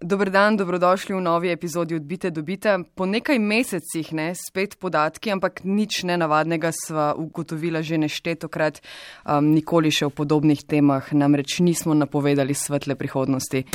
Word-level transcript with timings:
Dober 0.00 0.30
dan, 0.30 0.56
dobrodošli 0.56 1.14
v 1.14 1.20
novi 1.20 1.50
epizodi 1.50 1.94
Odbite 1.94 2.30
dobite. 2.30 2.78
Po 2.94 3.06
nekaj 3.06 3.38
mesecih, 3.38 4.12
ne, 4.12 4.30
spet 4.34 4.78
podatki, 4.78 5.34
ampak 5.34 5.64
nič 5.66 6.06
nenavadnega 6.06 6.70
sva 6.70 7.14
ugotovila 7.18 7.82
že 7.82 7.98
neštetokrat, 7.98 8.78
um, 9.26 9.50
nikoli 9.50 9.90
še 9.90 10.06
o 10.06 10.14
podobnih 10.14 10.62
temah, 10.62 11.02
namreč 11.10 11.58
nismo 11.66 11.98
napovedali 11.98 12.54
svetle 12.54 12.94
prihodnosti. 12.94 13.66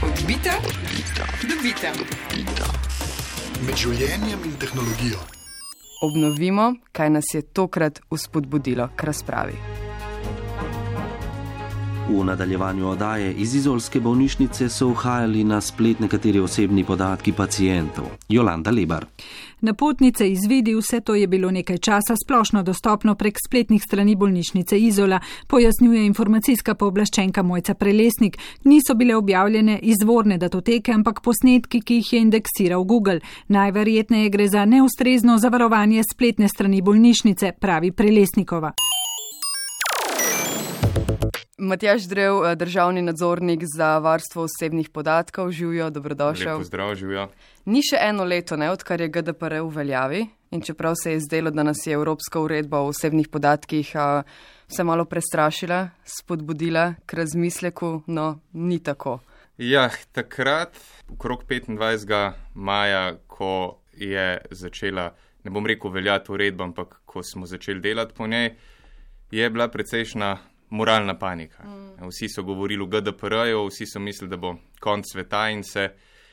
Odbite, 0.00 0.56
dobite. 1.44 1.92
Med 3.62 3.76
življenjem 3.76 4.40
in 4.48 4.56
tehnologijo. 4.56 5.20
Obnovimo, 6.02 6.80
kaj 6.96 7.12
nas 7.12 7.28
je 7.36 7.44
tokrat 7.44 8.00
uspodbudilo 8.10 8.88
k 8.96 9.12
razpravi. 9.12 9.81
V 12.12 12.24
nadaljevanju 12.24 12.88
oddaje 12.88 13.32
iz 13.32 13.54
izolske 13.54 14.00
bolnišnice 14.00 14.68
so 14.68 14.88
uhajali 14.88 15.44
na 15.44 15.60
splet 15.60 16.00
nekateri 16.00 16.40
osebni 16.40 16.84
podatki 16.84 17.32
pacijentov. 17.32 18.04
Jolanda 18.28 18.70
Lebar. 18.70 19.06
Napotnice 19.60 20.28
izvidi, 20.30 20.74
vse 20.74 21.00
to 21.00 21.14
je 21.14 21.26
bilo 21.26 21.50
nekaj 21.50 21.78
časa 21.78 22.14
splošno 22.24 22.62
dostopno 22.62 23.14
prek 23.14 23.38
spletnih 23.46 23.82
strani 23.82 24.16
bolnišnice 24.16 24.78
Izola, 24.78 25.20
pojasnjuje 25.46 26.06
informacijska 26.06 26.74
pooblaščenka 26.74 27.42
Mojca 27.42 27.74
Prelesnik. 27.74 28.38
Niso 28.64 28.94
bile 28.94 29.16
objavljene 29.16 29.78
izvorne 29.82 30.38
datoteke, 30.38 30.92
ampak 30.92 31.20
posnetki, 31.20 31.80
ki 31.80 31.94
jih 31.94 32.12
je 32.12 32.20
indeksiral 32.20 32.84
Google. 32.84 33.20
Najverjetneje 33.48 34.28
gre 34.28 34.48
za 34.48 34.64
neustrezno 34.64 35.38
zavarovanje 35.38 36.02
spletne 36.12 36.48
strani 36.48 36.82
bolnišnice, 36.82 37.52
pravi 37.60 37.92
Prelesnikova. 37.92 38.72
Matjaš 41.64 42.02
Drev, 42.02 42.44
eh, 42.44 42.54
državni 42.56 43.02
nadzornik 43.02 43.60
za 43.76 43.98
varstvo 43.98 44.42
osebnih 44.42 44.88
podatkov, 44.90 45.50
živijo, 45.50 45.90
dobrodošel. 45.90 46.58
Pozdrav, 46.58 46.94
živijo. 46.94 47.28
Ni 47.64 47.82
še 47.86 48.00
eno 48.00 48.24
leto, 48.24 48.56
ne, 48.56 48.70
odkar 48.70 49.00
je 49.00 49.08
GDPR 49.08 49.60
v 49.60 49.68
veljavi 49.76 50.26
in 50.50 50.60
čeprav 50.60 50.94
se 51.02 51.12
je 51.12 51.20
zdelo, 51.20 51.50
da 51.50 51.62
nas 51.62 51.86
je 51.86 51.94
Evropska 51.94 52.40
uredba 52.40 52.80
o 52.80 52.90
osebnih 52.90 53.28
podatkih 53.28 53.92
a, 53.94 54.22
vse 54.66 54.84
malo 54.84 55.04
prestrašila, 55.04 55.88
spodbudila 56.04 56.94
k 57.06 57.14
razmisleku, 57.14 58.02
no, 58.06 58.40
ni 58.52 58.82
tako. 58.82 59.20
Ja, 59.58 59.90
takrat, 60.12 60.74
okrog 61.14 61.44
25. 61.46 62.32
maja, 62.54 63.14
ko 63.26 63.78
je 63.94 64.40
začela, 64.50 65.12
ne 65.44 65.50
bom 65.50 65.66
rekel 65.66 65.94
veljati 65.94 66.32
uredba, 66.32 66.64
ampak 66.64 67.00
ko 67.06 67.22
smo 67.22 67.46
začeli 67.46 67.80
delati 67.80 68.14
po 68.18 68.26
njej, 68.26 68.56
je 69.30 69.50
bila 69.50 69.68
precejšna 69.68 70.38
moralna 70.72 71.18
panika. 71.18 71.64
Mm. 71.64 72.08
Vsi 72.08 72.28
so 72.28 72.42
govorili 72.42 72.82
o 72.82 72.86
GDPR-ju, 72.86 73.66
vsi 73.66 73.86
so 73.86 74.00
mislili, 74.00 74.30
da 74.30 74.36
bo 74.36 74.56
konc 74.80 75.04
sveta 75.12 75.48
in 75.50 75.62
se. 75.62 75.90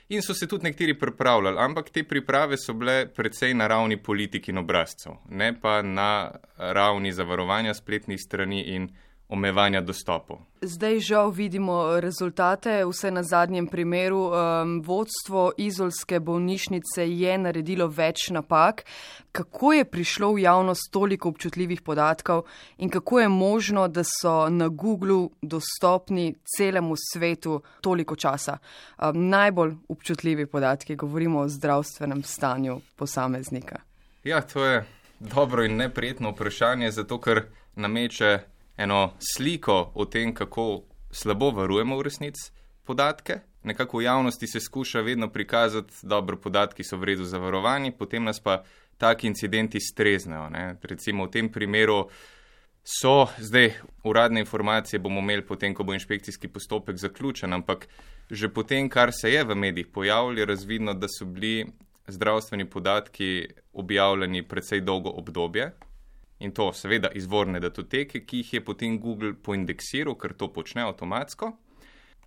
In 0.09 0.21
so 0.21 0.33
se 0.33 0.47
tudi 0.47 0.63
nekateri 0.63 0.97
pripravljali, 0.99 1.57
ampak 1.59 1.89
te 1.89 2.03
priprave 2.03 2.57
so 2.57 2.73
bile 2.73 3.05
precej 3.13 3.53
na 3.53 3.67
ravni 3.67 3.97
politik 4.03 4.47
in 4.49 4.57
obrazcev, 4.57 5.19
ne 5.29 5.51
pa 5.61 5.81
na 5.81 6.31
ravni 6.57 7.11
zavarovanja 7.11 7.73
spletnih 7.73 8.19
strani 8.19 8.63
in 8.75 8.89
omejevanja 9.29 9.81
dostopov. 9.81 10.37
Zdaj 10.61 10.99
žal 10.99 11.29
vidimo 11.31 11.99
rezultate, 11.99 12.81
vse 12.85 13.11
na 13.11 13.23
zadnjem 13.23 13.67
primeru. 13.67 14.31
Um, 14.33 14.81
vodstvo 14.81 15.51
izolske 15.57 16.19
bolnišnice 16.19 17.05
je 17.05 17.37
naredilo 17.37 17.87
več 17.87 18.29
napak. 18.33 18.83
Kako 19.31 19.73
je 19.73 19.85
prišlo 19.85 20.33
v 20.33 20.41
javnost 20.41 20.91
toliko 20.91 21.29
občutljivih 21.29 21.81
podatkov 21.81 22.43
in 22.77 22.89
kako 22.89 23.19
je 23.19 23.29
možno, 23.29 23.87
da 23.87 24.03
so 24.03 24.49
na 24.49 24.67
Googlu 24.67 25.29
dostopni 25.41 26.35
celemu 26.57 26.95
svetu 26.97 27.61
toliko 27.81 28.15
časa? 28.15 28.57
Um, 28.97 29.29
najbolj 29.29 29.75
občutljivi 29.87 30.45
podatki, 30.45 30.95
govorimo 30.95 31.39
o 31.39 31.49
zdravstvenem 31.49 32.23
stanju 32.23 32.81
posameznika. 32.95 33.79
Ja, 34.23 34.41
to 34.41 34.65
je 34.65 34.85
dobro 35.19 35.63
in 35.63 35.75
neprijetno 35.75 36.31
vprašanje, 36.31 36.91
zato 36.91 37.21
ker 37.21 37.45
nameče 37.75 38.39
eno 38.79 39.13
sliko 39.19 39.91
o 39.95 40.05
tem, 40.05 40.33
kako 40.33 40.83
slabo 41.11 41.51
varujemo 41.51 41.97
v 41.97 42.07
resnici 42.07 42.51
podatke. 42.87 43.41
Nekako 43.63 43.97
v 43.97 44.03
javnosti 44.03 44.47
se 44.47 44.59
skuša 44.59 45.01
vedno 45.01 45.27
prikazati, 45.29 45.93
da 46.01 46.21
podatki 46.21 46.83
so 46.83 46.97
v 46.97 47.11
redu 47.11 47.25
zavarovani, 47.27 47.91
potem 47.91 48.23
nas 48.23 48.39
pa 48.39 48.63
taki 48.97 49.27
incidenti 49.27 49.79
streznejo. 49.79 50.49
Ne. 50.49 50.75
Recimo 50.81 51.25
v 51.25 51.31
tem 51.31 51.51
primeru 51.51 52.07
so 52.83 53.27
zdaj 53.37 53.73
uradne 54.03 54.39
informacije, 54.39 54.99
bomo 54.99 55.19
imeli 55.19 55.45
potem, 55.45 55.75
ko 55.75 55.83
bo 55.83 55.93
inšpekcijski 55.93 56.47
postopek 56.47 56.97
zaključen, 56.97 57.53
ampak 57.53 57.87
že 58.31 58.47
potem, 58.49 58.89
kar 58.89 59.11
se 59.11 59.31
je 59.31 59.43
v 59.43 59.55
medijih 59.55 59.87
pojavilo, 59.87 60.39
je 60.39 60.45
razvidno, 60.45 60.93
da 60.93 61.07
so 61.07 61.25
bili 61.25 61.67
zdravstveni 62.07 62.65
podatki 62.69 63.47
objavljeni 63.73 64.47
predvsej 64.47 64.81
dolgo 64.81 65.09
obdobje, 65.09 65.71
in 66.39 66.51
to 66.51 66.71
seveda 66.73 67.11
izvorne 67.15 67.59
datoteke, 67.59 68.23
ki 68.25 68.43
jih 68.43 68.53
je 68.53 68.61
potem 68.65 68.99
Google 68.99 69.33
poindeksiral, 69.33 70.15
ker 70.15 70.33
to 70.33 70.47
počne 70.53 70.85
avtomatsko. 70.87 71.51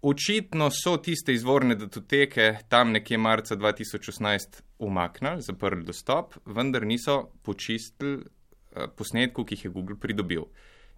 Očitno 0.02 0.66
so 0.74 0.96
tiste 0.98 1.32
izvorne 1.32 1.76
datoteke 1.78 2.56
tam 2.68 2.90
nekje 2.92 3.18
marca 3.18 3.56
2018 3.56 4.60
umaknili, 4.82 5.42
zaprli 5.42 5.84
dostop, 5.86 6.34
vendar 6.44 6.86
niso 6.86 7.30
počistili 7.42 8.18
uh, 8.18 8.88
posnetkov, 8.96 9.46
ki 9.46 9.54
jih 9.54 9.64
je 9.64 9.70
Google 9.70 9.96
pridobil. 10.00 10.48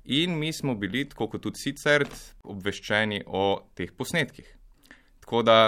In 0.04 0.38
mi 0.38 0.52
smo 0.52 0.75
bili, 0.75 1.04
tako 1.08 1.28
kot 1.32 1.44
tudi 1.44 1.60
sicer, 1.60 2.06
obveščeni 2.42 3.22
o 3.26 3.44
teh 3.76 3.92
posnetkih. 3.92 4.48
Tako 5.20 5.42
da, 5.42 5.58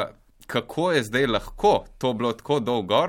kako 0.46 0.90
je 0.92 1.04
zdaj 1.04 1.26
lahko 1.26 1.76
to 1.98 2.12
bilo 2.12 2.32
tako 2.32 2.60
dolgo, 2.60 3.06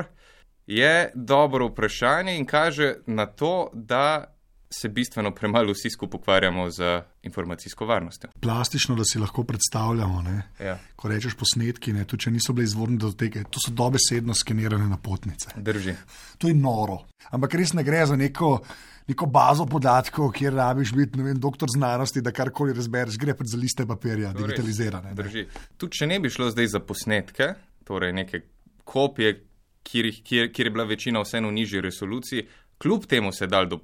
je 0.67 1.11
dobro 1.15 1.67
vprašanje 1.67 2.37
in 2.37 2.45
kaže 2.45 2.95
na 3.05 3.25
to, 3.25 3.69
da 3.73 4.33
se 4.69 4.89
bistveno 4.89 5.31
premalo 5.35 5.71
vsi 5.71 5.89
skupaj 5.89 6.17
ukvarjamo 6.17 6.69
z 6.69 7.01
informacijsko 7.23 7.85
varnostjo. 7.85 8.29
Plastično, 8.39 8.95
da 8.95 9.03
si 9.05 9.19
lahko 9.19 9.43
predstavljamo, 9.43 10.23
ja. 10.59 10.77
ko 10.95 11.07
rečeš 11.07 11.35
posnetki, 11.39 11.93
ne, 11.93 12.03
tudi 12.05 12.23
če 12.23 12.31
niso 12.31 12.53
bile 12.53 12.67
izvorne 12.67 12.97
do 12.97 13.11
tega, 13.11 13.43
to 13.43 13.63
so 13.63 13.71
dobesedno 13.71 14.35
skenirane 14.35 14.89
napotnice. 14.89 15.55
Drži. 15.55 15.95
To 16.37 16.51
je 16.51 16.53
noro. 16.53 16.99
Ampak 17.31 17.55
res 17.55 17.73
ne 17.73 17.83
gre 17.83 18.05
za 18.05 18.15
neko. 18.15 18.59
Neko 19.07 19.23
bazo 19.31 19.63
podatkov, 19.65 20.33
kjer 20.35 20.51
rabiš 20.51 20.89
biti 20.91 21.21
vem, 21.23 21.37
doktor 21.39 21.71
znanosti, 21.71 22.19
da 22.19 22.33
karkoli 22.35 22.73
razbereš, 22.75 23.15
gre 23.15 23.31
pa 23.39 23.45
za 23.47 23.55
liste 23.57 23.85
papirja, 23.87 24.33
digitalizirane. 24.35 25.13
ne. 25.13 25.15
Drži. 25.15 25.45
Tudi 25.79 26.01
če 26.01 26.07
ne 26.11 26.17
bi 26.19 26.27
šlo 26.29 26.49
zdaj 26.51 26.67
za 26.73 26.81
posnetke, 26.83 27.47
torej 27.87 28.11
neke 28.17 28.41
kopije, 28.83 29.46
kjer, 29.87 30.11
kjer, 30.23 30.51
kjer 30.53 30.67
je 30.67 30.71
bila 30.71 30.85
večina 30.87 31.21
vseeno 31.23 31.51
v 31.51 31.59
nižji 31.59 31.81
resoluciji, 31.81 32.47
kljub 32.77 33.05
temu 33.05 33.31
se 33.31 33.45
je 33.45 33.53
dal 33.53 33.69
do 33.71 33.79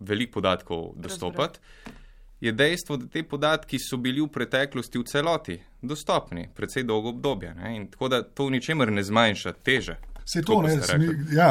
veliko 0.00 0.40
podatkov 0.40 0.92
dostopati, 0.96 1.60
je 2.40 2.52
dejstvo, 2.52 2.96
da 2.96 3.06
te 3.08 3.22
podatki 3.22 3.78
so 3.80 3.96
bili 3.96 4.20
v 4.20 4.28
preteklosti 4.28 5.00
v 5.00 5.04
celoti 5.08 5.54
dostopni, 5.82 6.48
predvsej 6.54 6.84
dolgo 6.84 7.14
obdobje. 7.14 7.54
Ne? 7.54 7.76
In 7.76 7.86
tako 7.92 8.10
da 8.12 8.22
to 8.22 8.48
v 8.50 8.58
ničemer 8.58 8.92
ne 8.92 9.04
zmanjša 9.04 9.54
teže. 9.64 9.96
Se 10.24 10.40
to, 10.40 10.62
ne, 10.64 10.78
mi, 10.98 11.08
ja, 11.36 11.50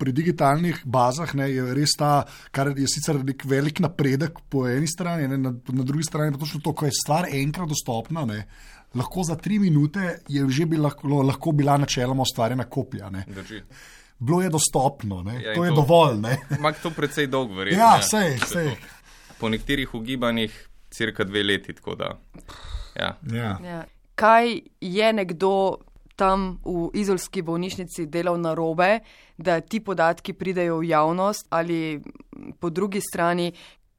pri 0.00 0.12
digitalnih 0.12 0.78
bazah 0.88 1.34
ne, 1.36 1.50
je 1.52 1.74
res 1.76 1.92
ta, 2.00 2.24
kar 2.50 2.70
je 2.72 2.88
sicer 2.88 3.18
nek 3.20 3.44
velik 3.44 3.82
napredek 3.84 4.40
po 4.48 4.64
eni 4.68 4.88
strani, 4.88 5.28
ne, 5.28 5.36
na, 5.36 5.52
na 5.52 5.84
drugi 5.84 6.06
strani 6.08 6.32
pa 6.32 6.40
točno 6.40 6.62
to, 6.64 6.72
ko 6.72 6.88
je 6.88 6.96
stvar 6.96 7.28
enkrat 7.28 7.68
dostopna. 7.68 8.24
Ne, 8.24 8.46
lahko 8.96 9.22
za 9.22 9.36
tri 9.36 9.58
minute 9.58 10.00
je 10.28 10.46
že 10.48 10.66
bi 10.66 10.76
lahko, 10.76 11.08
lahko 11.22 11.52
bila 11.52 11.76
načeloma 11.78 12.22
ustvarjena 12.22 12.64
kopija. 12.64 13.10
Bilo 14.18 14.42
je 14.42 14.48
dostopno, 14.48 15.22
ne, 15.22 15.34
Ja, 15.42 15.54
to 15.54 15.64
je 15.64 15.70
to- 15.70 15.76
dovolj. 15.76 16.18
Ne. 16.18 16.38
Ampak 16.50 16.80
to 16.82 16.90
predvsej 16.90 17.26
dolgo 17.26 17.54
verjetno. 17.54 17.82
Ja, 17.82 17.96
ne. 17.96 18.02
sej, 18.02 18.38
sej. 18.38 18.70
Po 19.38 19.48
nekaterih 19.48 19.94
ugibanjih 19.94 20.54
cirka 20.90 21.24
dve 21.24 21.42
leti, 21.42 21.74
tako 21.74 21.94
da. 21.94 22.16
Ja. 22.96 23.16
Ja. 23.32 23.58
Ja. 23.64 23.84
Kaj 24.14 24.48
je 24.80 25.12
nekdo 25.12 25.76
tam 26.16 26.56
v 26.64 26.88
izolski 26.94 27.42
bolnišnici 27.42 28.06
delal 28.06 28.40
na 28.40 28.54
robe, 28.54 29.00
da 29.36 29.60
ti 29.60 29.80
podatki 29.80 30.32
pridejo 30.32 30.78
v 30.78 30.88
javnost, 30.88 31.46
ali 31.50 32.00
po 32.60 32.70
drugi 32.70 33.00
strani, 33.00 33.52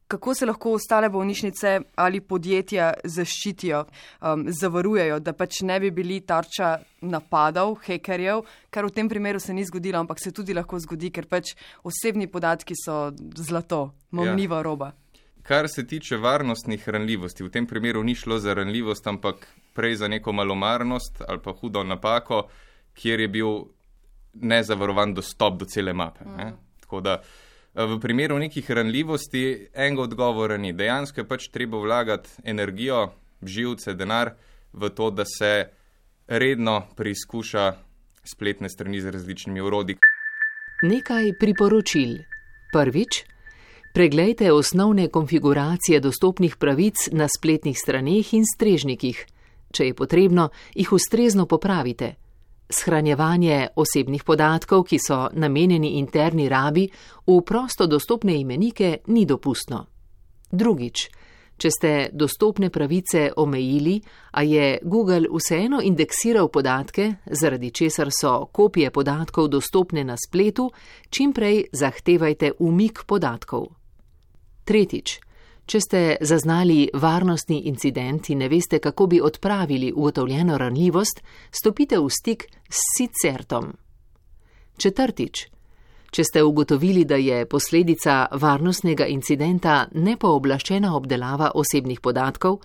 kako 0.08 0.34
se 0.34 0.46
lahko 0.46 0.72
ostale 0.74 1.10
bolnišnice 1.10 1.80
ali 1.96 2.22
podjetja 2.22 2.94
zaščitijo, 3.04 3.84
um, 4.22 4.46
zavarujejo, 4.48 5.20
da 5.20 5.34
pač 5.34 5.62
ne 5.68 5.80
bi 5.80 5.92
bili 5.92 6.20
tarča 6.26 6.78
napadov, 7.02 7.76
hekerjev, 7.86 8.46
kar 8.70 8.88
v 8.88 8.94
tem 8.96 9.10
primeru 9.10 9.40
se 9.40 9.54
ni 9.54 9.66
zgodilo, 9.68 10.00
ampak 10.00 10.22
se 10.24 10.32
tudi 10.32 10.56
lahko 10.56 10.80
zgodi, 10.80 11.12
ker 11.12 11.28
pač 11.28 11.56
osebni 11.84 12.30
podatki 12.32 12.78
so 12.80 13.12
zlato, 13.36 13.92
mamljiva 14.12 14.62
ja. 14.62 14.68
roba. 14.70 14.92
Kar 15.48 15.70
se 15.72 15.86
tiče 15.88 16.18
varnostnih 16.20 16.88
ranljivosti, 16.90 17.44
v 17.44 17.52
tem 17.52 17.68
primeru 17.68 18.04
ni 18.04 18.16
šlo 18.16 18.40
za 18.40 18.54
ranljivost, 18.56 19.08
ampak 19.08 19.48
prej 19.76 19.96
za 20.04 20.08
neko 20.08 20.34
malomarnost 20.36 21.22
ali 21.28 21.40
pa 21.44 21.54
hudo 21.56 21.84
napako, 21.84 22.48
kjer 22.98 23.20
je 23.20 23.28
bil 23.28 23.60
nezavarovan 24.34 25.14
dostop 25.14 25.60
do 25.60 25.66
cele 25.66 25.94
mape. 25.94 26.26
Mm. 26.26 26.56
Tako 26.84 27.02
da 27.02 27.14
eh, 27.22 27.47
v 27.86 28.00
primeru 28.00 28.40
nekih 28.40 28.72
ranljivosti 28.72 29.70
enega 29.74 30.02
odgovora 30.02 30.58
ni. 30.58 30.74
Dejansko 30.74 31.22
je 31.22 31.28
pač 31.28 31.48
treba 31.54 31.78
vlagati 31.78 32.30
energijo, 32.44 33.12
živce, 33.42 33.94
denar 33.94 34.34
v 34.74 34.90
to, 34.90 35.12
da 35.12 35.26
se 35.26 35.70
redno 36.28 36.88
preizkuša 36.96 37.74
spletne 38.26 38.70
strani 38.70 39.02
z 39.02 39.14
različnimi 39.14 39.62
urodji. 39.62 39.98
Nekaj 40.84 41.32
priporočil. 41.40 42.18
Prvič, 42.74 43.24
preglejte 43.94 44.52
osnovne 44.52 45.08
konfiguracije 45.08 46.00
dostopnih 46.00 46.58
pravic 46.58 47.08
na 47.12 47.28
spletnih 47.30 47.78
straneh 47.78 48.34
in 48.34 48.44
strežnikih. 48.46 49.26
Če 49.72 49.86
je 49.86 49.94
potrebno, 49.94 50.50
jih 50.76 50.92
ustrezno 50.92 51.46
popravite. 51.46 52.16
Shranjevanje 52.70 53.68
osebnih 53.76 54.24
podatkov, 54.24 54.84
ki 54.84 55.00
so 55.00 55.30
namenjeni 55.34 55.96
interni 56.00 56.50
rabi, 56.50 56.90
v 57.28 57.42
prosto 57.42 57.88
dostopne 57.88 58.36
imenike 58.40 58.98
ni 59.08 59.26
dopustno. 59.26 59.86
Drugič, 60.52 61.08
če 61.58 61.70
ste 61.72 61.92
dostopne 62.14 62.70
pravice 62.70 63.32
omejili, 63.38 63.98
a 64.32 64.44
je 64.44 64.78
Google 64.84 65.32
vseeno 65.32 65.82
indeksiral 65.82 66.50
podatke, 66.54 67.14
zaradi 67.26 67.72
česar 67.72 68.12
so 68.12 68.46
kopije 68.52 68.92
podatkov 68.92 69.48
dostopne 69.48 70.04
na 70.04 70.18
spletu, 70.18 70.70
čimprej 71.10 71.66
zahtevajte 71.74 72.52
umik 72.60 73.04
podatkov. 73.08 73.72
Tretjič, 74.68 75.20
če 75.68 75.82
ste 75.84 76.02
zaznali 76.22 76.88
varnostni 76.94 77.66
incident 77.68 78.30
in 78.32 78.40
ne 78.40 78.48
veste, 78.50 78.80
kako 78.80 79.08
bi 79.08 79.22
odpravili 79.22 79.92
ugotovljeno 79.96 80.58
ranljivost, 80.58 81.22
stopite 81.52 82.00
v 82.00 82.10
stik 82.10 82.48
s 82.70 82.88
sicertom. 82.98 83.74
Četrtič, 84.78 85.48
Če 86.08 86.24
ste 86.24 86.44
ugotovili, 86.44 87.04
da 87.06 87.18
je 87.20 87.46
posledica 87.46 88.28
varnostnega 88.32 89.06
incidenta 89.12 89.82
nepooblaščena 89.92 90.94
obdelava 90.96 91.52
osebnih 91.60 92.00
podatkov, 92.02 92.62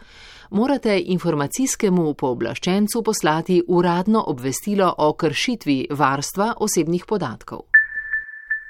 morate 0.55 0.95
informacijskemu 1.17 2.15
pooblaščencu 2.15 3.03
poslati 3.03 3.59
uradno 3.67 4.25
obvestilo 4.31 4.95
o 4.99 5.13
kršitvi 5.19 5.79
varstva 5.91 6.55
osebnih 6.61 7.07
podatkov. 7.09 7.72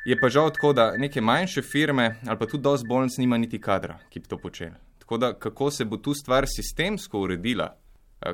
Je 0.05 0.19
pa 0.19 0.29
žal 0.29 0.51
tako, 0.51 0.73
da 0.73 0.97
neke 0.97 1.21
manjše 1.21 1.63
firme 1.63 2.17
ali 2.27 2.39
pa 2.39 2.47
tudi 2.47 2.63
dosti 2.63 2.89
bolnic 2.89 3.17
nima 3.19 3.39
niti 3.39 3.61
kadra, 3.61 3.99
ki 4.11 4.21
bi 4.21 4.29
to 4.29 4.39
počeli. 4.39 4.75
Tako 4.99 5.19
da 5.19 5.33
kako 5.39 5.71
se 5.71 5.85
bo 5.85 5.97
tu 5.97 6.15
stvar 6.15 6.47
sistemsko 6.47 7.21
uredila, 7.21 7.77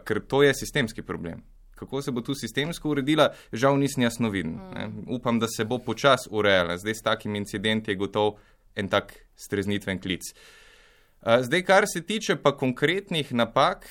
ker 0.04 0.20
to 0.26 0.42
je 0.42 0.54
sistemski 0.54 1.02
problem 1.02 1.42
kako 1.78 2.02
se 2.02 2.10
bo 2.10 2.20
tu 2.20 2.34
sistemsko 2.34 2.90
uredila, 2.90 3.32
žal 3.52 3.78
nisem 3.78 4.02
jasno 4.02 4.30
viden. 4.30 4.52
Mm. 4.52 5.14
Upam, 5.14 5.38
da 5.38 5.46
se 5.48 5.64
bo 5.64 5.78
počasi 5.78 6.28
urejala. 6.30 6.78
Zdaj 6.78 6.94
s 6.94 7.02
takim 7.02 7.36
incidentom 7.36 7.92
je 7.92 7.96
gotov 7.96 8.38
en 8.76 8.88
tak 8.88 9.14
streznitven 9.36 10.00
klic. 10.00 10.22
Zdaj, 11.40 11.62
kar 11.62 11.84
se 11.92 12.02
tiče 12.06 12.36
pa 12.42 12.56
konkretnih 12.56 13.32
napak, 13.34 13.86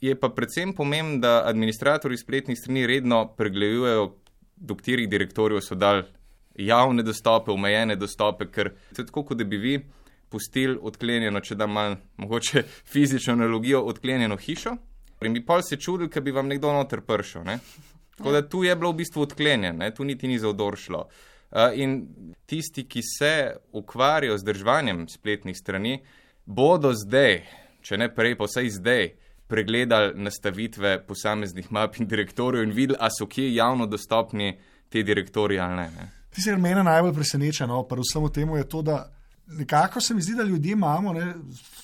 je 0.00 0.14
pa 0.20 0.28
predvsem 0.28 0.74
pomembno, 0.74 1.18
da 1.18 1.42
administratorji 1.46 2.18
spletnih 2.18 2.58
strani 2.58 2.86
redno 2.86 3.26
pregledujejo, 3.36 4.12
do 4.56 4.74
katerih 4.78 5.08
direktorjev 5.10 5.60
so 5.60 5.74
dal 5.74 6.04
javne 6.54 7.02
dostope, 7.02 7.52
omejene 7.52 7.96
dostope, 7.96 8.48
ker 8.50 8.72
to 8.94 9.02
je 9.02 9.06
tako, 9.06 9.24
kot 9.24 9.38
da 9.38 9.44
bi 9.44 9.58
vi 9.58 9.78
pustili 10.28 10.78
odklenjeno, 10.82 11.40
če 11.40 11.54
da 11.54 11.66
malo 11.66 11.96
mogoče 12.16 12.62
fizično 12.92 13.32
analogijo, 13.32 13.82
odklenjeno 13.82 14.36
hišo. 14.36 14.76
In 15.24 15.32
bi 15.32 15.44
pol 15.46 15.62
se 15.62 15.78
čudil, 15.80 16.10
ker 16.12 16.22
bi 16.22 16.34
vam 16.34 16.50
nekdo 16.50 16.72
noter 16.72 17.00
pršel. 17.00 17.44
Ne? 17.46 17.58
Tako 18.16 18.32
da 18.32 18.42
tu 18.48 18.64
je 18.64 18.74
bilo 18.76 18.92
v 18.92 19.00
bistvu 19.02 19.22
odklenjen, 19.24 19.78
ne? 19.78 19.90
tu 19.94 20.04
niti 20.04 20.28
ni 20.28 20.38
za 20.38 20.48
odor 20.48 20.76
šlo. 20.78 21.06
In 21.78 22.00
tisti, 22.50 22.84
ki 22.90 23.00
se 23.02 23.34
ukvarjajo 23.72 24.38
z 24.38 24.46
držanjem 24.46 25.04
spletnih 25.08 25.56
strani, 25.56 26.00
bodo 26.44 26.90
zdaj, 26.98 27.40
če 27.82 27.98
ne 27.98 28.10
prej, 28.14 28.34
pa 28.38 28.48
vsaj 28.50 28.70
zdaj, 28.74 29.08
pregledali 29.46 30.14
nastavitve 30.18 30.96
posameznih 31.06 31.70
map 31.72 31.98
in 32.00 32.08
direktorjev 32.10 32.64
in 32.64 32.74
videli, 32.74 32.98
ali 33.00 33.16
so 33.18 33.26
kje 33.30 33.54
javno 33.54 33.86
dostopni 33.86 34.56
ti 34.88 35.02
direktori 35.02 35.58
ali 35.60 35.76
ne. 35.76 35.88
ne. 35.96 36.08
Tisti, 36.34 36.50
kar 36.50 36.58
mene 36.58 36.82
najbolj 36.82 37.14
preseneča, 37.14 37.66
no, 37.70 37.84
pa 37.86 37.96
vsemu 38.00 38.30
temu 38.34 38.56
je 38.58 38.68
to, 38.68 38.82
da 38.82 39.04
nekako 39.46 40.00
se 40.00 40.14
mi 40.14 40.22
zdi, 40.22 40.34
da 40.34 40.42
ljudje 40.42 40.72
imamo, 40.72 41.12
ne, 41.12 41.34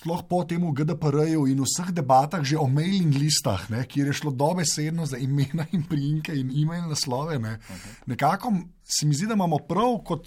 sploh 0.01 0.23
po 0.29 0.43
tem 0.45 0.65
GDPR-ju 0.75 1.47
in 1.47 1.61
vseh 1.63 1.93
debatah, 1.95 2.43
že 2.43 2.59
o 2.59 2.67
mailing 2.67 3.15
listah, 3.15 3.69
ne, 3.71 3.85
kjer 3.87 4.11
je 4.11 4.17
šlo 4.23 4.31
dobesedno 4.31 5.07
za 5.07 5.19
imena 5.19 5.67
in 5.73 5.85
prijimke 5.87 6.35
in 6.35 6.51
e-mail 6.63 6.89
naslove. 6.89 7.39
Ne. 7.39 7.59
Nekako 8.07 8.53
se 8.85 9.07
mi 9.07 9.15
zdi, 9.15 9.27
da 9.27 9.39
imamo 9.39 9.59
prav 9.69 9.99
kot. 10.05 10.27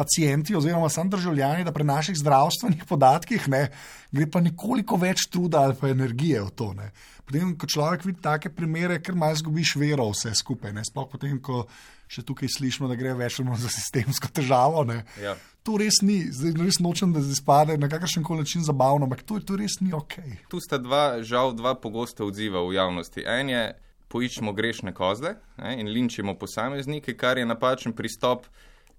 Pacijenti, 0.00 0.56
oziroma 0.56 0.88
sam 0.88 1.10
državljani, 1.12 1.66
da 1.68 1.74
pri 1.76 1.84
naših 1.84 2.16
zdravstvenih 2.16 2.86
podatkih 2.88 3.48
ne, 3.52 3.66
gre 4.10 4.26
pa 4.30 4.40
nekoliko 4.40 4.96
več 5.00 5.28
truda 5.28 5.66
ali 5.68 5.76
pa 5.76 5.92
energije 5.92 6.40
v 6.46 6.54
to. 6.56 6.72
Ne. 6.78 6.90
Potem, 7.28 7.52
ko 7.54 7.68
človek 7.68 8.08
vidi 8.08 8.24
take 8.24 8.50
primere, 8.50 8.98
ker 9.04 9.14
malo 9.14 9.36
zgubiš 9.38 9.76
vero 9.78 10.08
vse 10.10 10.32
skupaj. 10.34 10.72
Sploh 10.88 11.06
potem, 11.12 11.36
ko 11.38 11.66
še 12.10 12.24
tukaj 12.26 12.50
slišimo, 12.50 12.88
da 12.90 12.98
gre 12.98 13.12
več 13.14 13.38
za 13.38 13.70
sistemsko 13.70 14.32
težavo. 14.34 14.82
Ja 15.20 15.36
to 15.62 15.76
res 15.80 16.00
ni, 16.02 16.24
zdaj 16.32 16.56
res 16.58 16.80
nočem, 16.80 17.12
da 17.12 17.20
izpade 17.20 17.76
na 17.78 17.88
kakršen 17.92 18.24
koli 18.24 18.44
način 18.44 18.64
zabavno, 18.64 19.06
ampak 19.06 19.22
to, 19.28 19.38
to 19.44 19.58
res 19.60 19.78
ni 19.80 19.92
ok. 19.94 20.16
Tu 20.48 20.60
sta 20.64 20.80
dva, 20.80 21.20
žal, 21.26 21.52
dva 21.56 21.74
pogosta 21.76 22.24
odziva 22.24 22.62
v 22.64 22.76
javnosti. 22.78 23.24
En 23.28 23.52
je, 23.52 23.62
poiščemo 24.10 24.54
grešne 24.56 24.94
kozle 24.96 25.36
ne, 25.60 25.76
in 25.78 25.92
linčimo 25.92 26.34
posameznike, 26.38 27.14
kar 27.14 27.38
je 27.38 27.46
napačen 27.46 27.94
pristop, 27.96 28.48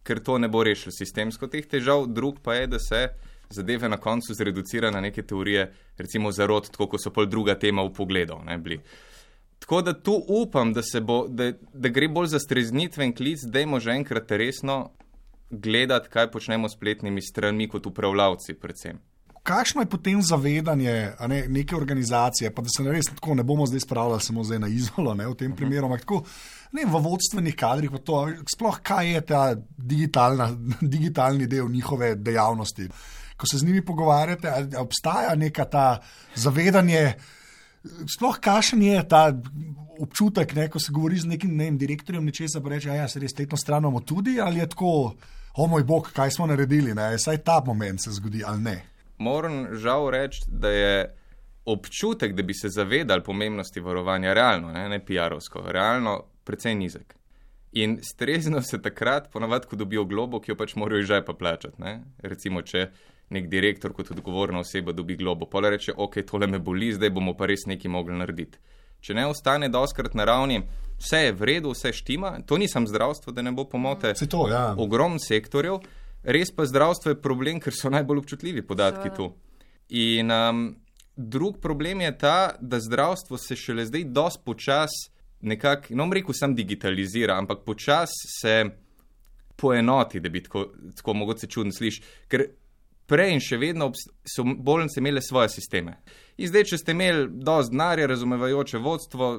ker 0.04 0.20
to 0.20 0.38
ne 0.38 0.48
bo 0.48 0.64
rešilo 0.64 0.92
sistemsko 0.92 1.48
teh 1.48 1.68
težav. 1.68 2.08
Drug 2.08 2.40
pa 2.44 2.56
je, 2.56 2.68
da 2.68 2.80
se 2.80 3.08
zadeve 3.50 3.90
na 3.90 3.98
koncu 3.98 4.34
zreducira 4.34 4.92
na 4.92 5.02
neke 5.02 5.22
teorije, 5.22 5.72
recimo 5.98 6.32
zarod, 6.32 6.70
tako 6.72 6.88
kot 6.88 7.04
so 7.04 7.12
pol 7.14 7.26
druga 7.26 7.56
tema 7.60 7.84
v 7.84 7.94
pogledu. 7.94 8.40
Tako 9.60 9.82
da 9.82 9.94
tu 9.94 10.16
upam, 10.28 10.74
da, 10.74 10.82
bo, 11.02 11.28
da, 11.28 11.52
da 11.74 11.90
gre 11.90 12.08
bolj 12.08 12.28
za 12.34 12.40
streznitven 12.40 13.14
klic, 13.16 13.44
da 13.46 13.62
imamo 13.62 13.80
že 13.80 13.92
enkrat 13.92 14.32
resno 14.32 14.92
gledati, 15.50 16.10
kaj 16.10 16.32
počnemo 16.32 16.70
s 16.70 16.74
spletnimi 16.74 17.22
stranmi, 17.22 17.68
kot 17.68 17.86
upravljavci. 17.86 18.54
Predvsem. 18.54 19.11
Kakšno 19.44 19.82
je 19.82 19.90
potem 19.90 20.22
zavedanje 20.22 21.14
ne, 21.28 21.46
neke 21.50 21.76
organizacije, 21.76 22.52
pa 22.54 22.62
da 22.62 22.70
se 22.70 22.84
ne, 22.84 22.92
res, 22.94 23.10
tako, 23.10 23.34
ne 23.36 23.44
bomo 23.44 23.66
zdaj 23.66 23.80
spravljali 23.80 24.22
samo 24.22 24.44
zdaj 24.44 24.60
na 24.60 24.68
izolo, 24.70 25.16
ne, 25.18 25.26
v 25.28 25.36
tem 25.36 25.56
primeru, 25.58 25.88
ampak 25.90 26.06
tako 26.06 26.22
ne, 26.78 26.86
v 26.86 27.02
vodstvenih 27.02 27.56
kadrih, 27.58 27.96
to, 28.06 28.22
sploh 28.54 28.78
kaj 28.86 29.14
je 29.16 29.22
ta 29.26 29.42
digitalni 30.94 31.48
del 31.48 31.70
njihove 31.70 32.16
dejavnosti. 32.16 32.88
Ko 33.38 33.50
se 33.50 33.58
z 33.58 33.66
njimi 33.66 33.82
pogovarjate, 33.86 34.78
obstaja 34.78 35.34
neka 35.36 35.66
ta 35.66 35.86
zavedanje, 36.36 37.16
sploh 38.14 38.38
kakšen 38.38 38.84
je 38.86 39.02
ta 39.10 39.24
občutek, 40.02 40.54
ne, 40.56 40.70
ko 40.70 40.80
se 40.80 40.94
govori 40.94 41.18
z 41.18 41.34
nekim 41.34 41.58
ne, 41.58 41.72
direktorjem 41.72 42.26
nečesa, 42.30 42.62
pa 42.62 42.70
reče, 42.70 42.94
da 42.94 43.02
ja, 43.02 43.10
se 43.10 43.20
res 43.20 43.34
letno 43.40 43.58
stran 43.58 43.82
imamo 43.82 44.06
tudi 44.06 44.38
ali 44.42 44.62
je 44.62 44.70
tako 44.70 45.16
o 45.54 45.68
moj 45.68 45.84
bog, 45.84 46.12
kaj 46.14 46.32
smo 46.32 46.46
naredili, 46.48 46.94
ne? 46.94 47.18
saj 47.20 47.38
ta 47.38 47.62
moment 47.66 48.04
se 48.04 48.12
zgodi 48.12 48.44
ali 48.46 48.62
ne. 48.62 48.91
Moram 49.22 49.76
žal 49.78 50.10
reči, 50.14 50.42
da 50.48 50.70
je 50.74 50.96
občutek, 51.66 52.34
da 52.34 52.44
bi 52.44 52.54
se 52.58 52.70
zavedali 52.70 53.24
pomembnosti 53.24 53.80
varovanja, 53.80 54.34
realno, 54.34 54.72
ne, 54.74 54.88
ne 54.90 55.00
PR-ovsko, 55.06 55.64
realno 55.70 56.24
precej 56.44 56.76
nizek. 56.76 57.16
In 57.72 58.00
strezno 58.04 58.62
se 58.62 58.82
takrat, 58.82 59.30
ponavadi, 59.32 59.68
ko 59.68 59.76
dobijo 59.76 60.04
globo, 60.06 60.42
ki 60.42 60.52
jo 60.52 60.58
pač 60.60 60.76
morajo 60.76 61.06
že 61.08 61.22
pa 61.26 61.34
plačati. 61.34 61.80
Ne? 61.80 62.02
Recimo, 62.20 62.62
če 62.62 62.90
nek 63.32 63.48
direktor 63.48 63.94
kot 63.96 64.12
odgovorna 64.12 64.60
oseba 64.60 64.92
dobi 64.92 65.16
globo, 65.16 65.48
pa 65.48 65.62
reče, 65.70 65.94
ok, 65.98 66.20
tole 66.28 66.48
me 66.48 66.60
boli, 66.60 66.92
zdaj 66.94 67.14
bomo 67.16 67.36
pa 67.38 67.48
res 67.48 67.64
nekaj 67.70 67.92
mogli 67.92 68.18
narediti. 68.18 68.60
Če 69.02 69.16
ne 69.18 69.26
ostane 69.26 69.70
doskrat 69.72 70.18
na 70.20 70.26
ravni, 70.28 70.60
vse 71.00 71.24
je 71.26 71.32
v 71.34 71.48
redu, 71.48 71.72
vse 71.72 71.94
štima. 71.96 72.36
To 72.46 72.60
nisem 72.62 72.86
zdravstvo, 72.88 73.32
da 73.34 73.42
ne 73.42 73.54
bo 73.56 73.66
pomote. 73.66 74.12
To, 74.30 74.44
ja. 74.52 74.76
Ogromno 74.78 75.20
sektorjev, 75.20 75.80
res 76.24 76.52
pa 76.56 76.66
zdravstvo 76.66 77.12
je 77.12 77.22
problem, 77.22 77.60
ker 77.60 77.74
so 77.76 77.90
najbolj 77.90 78.24
občutljivi 78.24 78.66
podatki 78.68 79.10
Sve. 79.10 79.16
tu. 79.16 79.32
In 79.90 80.32
um, 80.32 80.76
drug 81.16 81.60
problem 81.62 82.02
je 82.02 82.18
ta, 82.18 82.56
da 82.62 82.80
zdravstvo 82.80 83.38
se 83.38 83.56
šele 83.56 83.86
zdaj 83.86 84.04
dosti 84.04 84.42
počasi, 84.46 85.10
nekako, 85.42 85.96
no, 85.98 86.10
rekel 86.14 86.36
sem 86.38 86.56
digitalizira, 86.56 87.38
ampak 87.38 87.66
počasi 87.66 88.30
se 88.42 88.56
poenoti, 89.56 90.20
da 90.20 90.30
bi 90.30 90.44
tako, 90.44 90.66
tako 90.96 91.14
mogoče 91.14 91.48
čudno 91.48 91.72
slišati. 91.72 92.08
Ker 92.28 92.46
prej 93.12 93.36
in 93.36 93.44
še 93.44 93.60
vedno 93.60 93.90
so 94.28 94.46
bolnice 94.46 95.02
imele 95.02 95.22
svoje 95.22 95.50
sisteme. 95.52 95.98
In 96.38 96.50
zdaj, 96.50 96.70
če 96.72 96.80
ste 96.80 96.96
imeli 96.96 97.28
dovolj 97.32 97.72
denarja, 97.74 98.08
razumevajoče 98.08 98.80
vodstvo, 98.82 99.32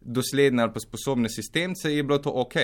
dosledne 0.00 0.64
ali 0.64 0.74
pa 0.74 0.82
sposobne 0.82 1.30
sistemce, 1.30 1.92
je 1.94 2.02
bilo 2.02 2.18
to 2.18 2.32
ok. 2.42 2.56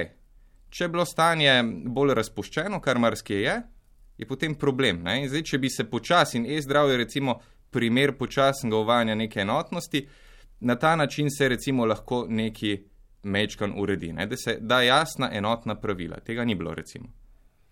Če 0.71 0.85
je 0.85 0.89
bilo 0.89 1.05
stanje 1.05 1.63
bolj 1.87 2.15
razpuščeno, 2.19 2.81
kar 2.81 2.99
marsikje 2.99 3.41
je, 3.43 3.57
je 4.19 4.27
potem 4.27 4.55
problem. 4.55 5.05
Zdaj, 5.05 5.43
če 5.43 5.59
bi 5.59 5.71
se 5.71 5.87
počasi 5.91 6.39
in 6.39 6.47
e-zdravje, 6.47 6.97
recimo, 6.97 7.39
primer 7.71 8.17
počasnega 8.19 8.77
uvajanja 8.77 9.15
neke 9.15 9.41
enotnosti, 9.41 10.07
na 10.61 10.77
ta 10.77 10.97
način 10.97 11.31
se 11.31 11.49
recimo 11.49 11.87
lahko 11.87 12.27
neki 12.29 12.77
mečkan 13.23 13.73
uredi, 13.77 14.13
ne? 14.13 14.27
da 14.27 14.37
se 14.37 14.59
da 14.61 14.83
jasna 14.83 15.31
enotna 15.33 15.75
pravila. 15.81 16.21
Tega 16.21 16.45
ni 16.45 16.55
bilo, 16.55 16.75
recimo. 16.75 17.09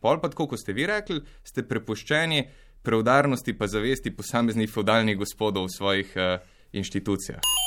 Pol 0.01 0.21
pa 0.21 0.29
tako, 0.29 0.47
kot 0.53 0.61
ste 0.61 0.73
vi 0.73 0.87
rekli, 0.87 1.21
ste 1.45 1.65
prepuščeni 1.67 2.45
preudarnosti 2.87 3.57
pa 3.59 3.67
zavesti 3.67 4.15
posameznih 4.15 4.71
feudalnih 4.71 5.19
gospodov 5.19 5.67
v 5.67 5.77
svojih 5.77 6.13
uh, 6.17 6.37
inštitucijah. 6.73 7.66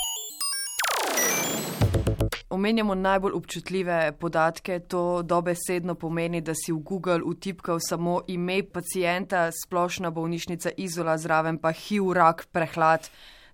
Omenjamo 2.59 2.95
najbolj 2.95 3.33
občutljive 3.33 4.11
podatke, 4.19 4.79
to 4.79 5.21
dobesedno 5.23 5.95
pomeni, 5.95 6.41
da 6.41 6.53
si 6.55 6.73
v 6.75 6.81
Google 6.83 7.23
utipkal 7.23 7.79
samo 7.79 8.19
ime 8.27 8.63
pacijenta, 8.63 9.49
splošna 9.63 10.11
bolnišnica 10.11 10.75
izola, 10.77 11.17
zraven 11.17 11.57
pa 11.57 11.71
HIV, 11.71 12.11
rak, 12.13 12.47
prehlad. 12.51 13.07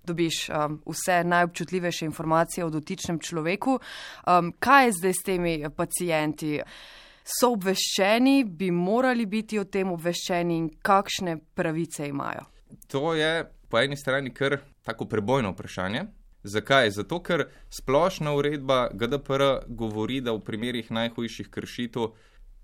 Dobiš 0.06 0.48
um, 0.48 0.80
vse 0.86 1.24
najobčutljivejše 1.24 2.04
informacije 2.06 2.64
o 2.64 2.70
dotičnem 2.70 3.18
človeku. 3.18 3.78
Um, 3.78 4.52
kaj 4.58 4.86
je 4.86 4.92
zdaj 4.92 5.12
s 5.12 5.24
temi 5.26 5.54
pacijenti? 5.76 6.60
So 7.26 7.52
obveščeni, 7.54 8.44
bi 8.44 8.70
morali 8.70 9.26
biti 9.26 9.58
o 9.58 9.64
tem 9.64 9.90
obveščeni 9.90 10.58
in 10.58 10.68
kakšne 10.82 11.38
pravice 11.54 12.06
imajo? 12.06 12.46
To 12.90 13.14
je 13.14 13.46
po 13.70 13.78
eni 13.78 13.96
strani 13.96 14.34
kar 14.34 14.60
tako 14.86 15.06
prebojno 15.10 15.50
vprašanje. 15.54 16.06
Zakaj? 16.46 16.90
Zato, 16.90 17.18
ker 17.22 17.48
splošna 17.70 18.34
uredba 18.34 18.88
GDPR 18.94 19.42
govori, 19.68 20.20
da 20.20 20.32
v 20.32 20.44
primerih 20.46 20.90
najhujših 20.90 21.50
kršitev 21.50 22.12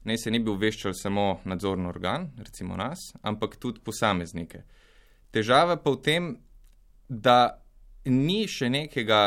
ne 0.04 0.18
se 0.18 0.30
ne 0.30 0.40
bi 0.40 0.50
obveščal 0.50 0.94
samo 0.94 1.40
nadzorni 1.44 1.86
organ, 1.88 2.30
recimo 2.38 2.76
nas, 2.76 3.12
ampak 3.22 3.56
tudi 3.56 3.82
posameznike. 3.84 4.64
Težava 5.30 5.76
pa 5.76 5.90
v 5.90 6.02
tem, 6.02 6.30
da 7.08 7.62
ni 8.04 8.44
še 8.48 8.70
nekega 8.70 9.22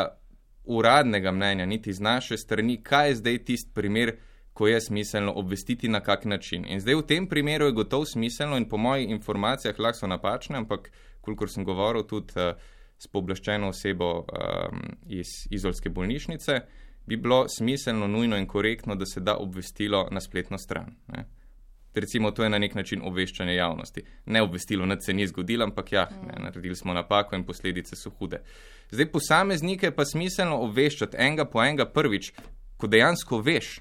uradnega 0.66 1.32
mnenja, 1.32 1.66
niti 1.66 1.92
z 1.92 2.02
naše 2.02 2.36
strani, 2.36 2.80
kaj 2.82 3.08
je 3.08 3.18
zdaj 3.22 3.38
tisti 3.44 3.74
primer, 3.74 4.16
ko 4.56 4.66
je 4.66 4.80
smiselno 4.80 5.34
obvestiti 5.36 5.88
na 5.88 6.00
kak 6.00 6.24
način. 6.24 6.64
In 6.68 6.80
zdaj 6.80 6.94
v 6.94 7.06
tem 7.06 7.26
primeru 7.28 7.66
je 7.68 7.76
gotovo 7.76 8.06
smiselno 8.08 8.56
in 8.56 8.64
po 8.68 8.76
mojih 8.76 9.10
informacijah 9.10 9.78
lahko 9.78 9.98
so 9.98 10.08
napačne, 10.08 10.56
ampak 10.56 10.90
kolikor 11.20 11.50
sem 11.52 11.64
govoril 11.64 12.06
tudi 12.08 12.32
uh, 12.40 12.56
s 12.98 13.06
pooblaščeno 13.12 13.68
osebo 13.68 14.10
um, 14.20 14.82
iz 15.06 15.26
izolske 15.50 15.90
bolnišnice, 15.90 16.60
bi 17.06 17.16
bilo 17.16 17.44
smiselno, 17.48 18.06
nujno 18.06 18.36
in 18.36 18.46
korektno, 18.46 18.94
da 18.94 19.06
se 19.06 19.20
da 19.20 19.36
obvestilo 19.36 20.08
na 20.10 20.20
spletno 20.20 20.58
stran. 20.58 20.94
Ne. 21.08 21.26
Recimo, 21.94 22.30
to 22.30 22.44
je 22.44 22.50
na 22.50 22.58
nek 22.58 22.74
način 22.74 23.00
obveščanje 23.04 23.54
javnosti. 23.54 24.02
Ne 24.26 24.42
obvestilo, 24.42 24.86
da 24.86 25.00
se 25.00 25.14
ni 25.14 25.26
zgodilo, 25.26 25.64
ampak 25.64 25.92
ja, 25.92 26.08
ne, 26.26 26.42
naredili 26.42 26.76
smo 26.76 26.94
napako 26.94 27.36
in 27.36 27.44
posledice 27.44 27.96
so 27.96 28.10
hude. 28.10 28.42
Zdaj, 28.90 29.10
posameznike 29.12 29.90
pa 29.90 30.04
smiselno 30.04 30.58
obveščati 30.60 31.16
enega 31.16 31.44
po 31.44 31.62
enega 31.64 31.86
prvič, 31.88 32.32
ko 32.76 32.86
dejansko 32.86 33.40
veš, 33.40 33.80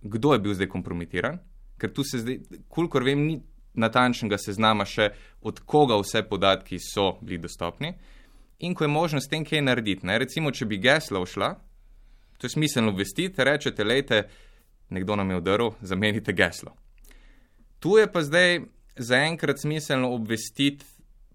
kdo 0.00 0.32
je 0.32 0.38
bil 0.38 0.54
zdaj 0.54 0.70
kompromitiran, 0.72 1.38
ker 1.80 1.92
tu 1.92 2.04
se 2.04 2.22
zdaj, 2.22 2.38
kolikor 2.68 3.04
vem, 3.04 3.26
ni 3.26 3.36
natančnega 3.80 4.38
seznama 4.38 4.84
še, 4.84 5.10
od 5.42 5.60
koga 5.66 5.96
vse 6.00 6.22
podatki 6.28 6.78
so 6.82 7.14
bili 7.20 7.40
dostopni 7.42 7.94
in 8.60 8.74
ko 8.74 8.84
je 8.84 8.88
možno 8.92 9.20
s 9.20 9.28
tem 9.28 9.44
kaj 9.44 9.62
narediti. 9.64 10.06
Ne? 10.06 10.18
Recimo, 10.20 10.52
če 10.52 10.66
bi 10.68 10.76
gesla 10.78 11.22
všla, 11.24 11.48
to 12.36 12.46
je 12.46 12.52
smiselno 12.52 12.92
obvestiti, 12.92 13.44
rečete, 13.44 13.84
lejte, 13.84 14.26
nekdo 14.92 15.16
nam 15.16 15.30
je 15.30 15.38
udaril, 15.40 15.72
zamenite 15.80 16.32
geslo. 16.36 16.74
Tu 17.80 17.96
je 17.96 18.04
pa 18.12 18.20
zdaj 18.22 18.60
zaenkrat 19.00 19.62
smiselno 19.62 20.12
obvestiti, 20.12 20.84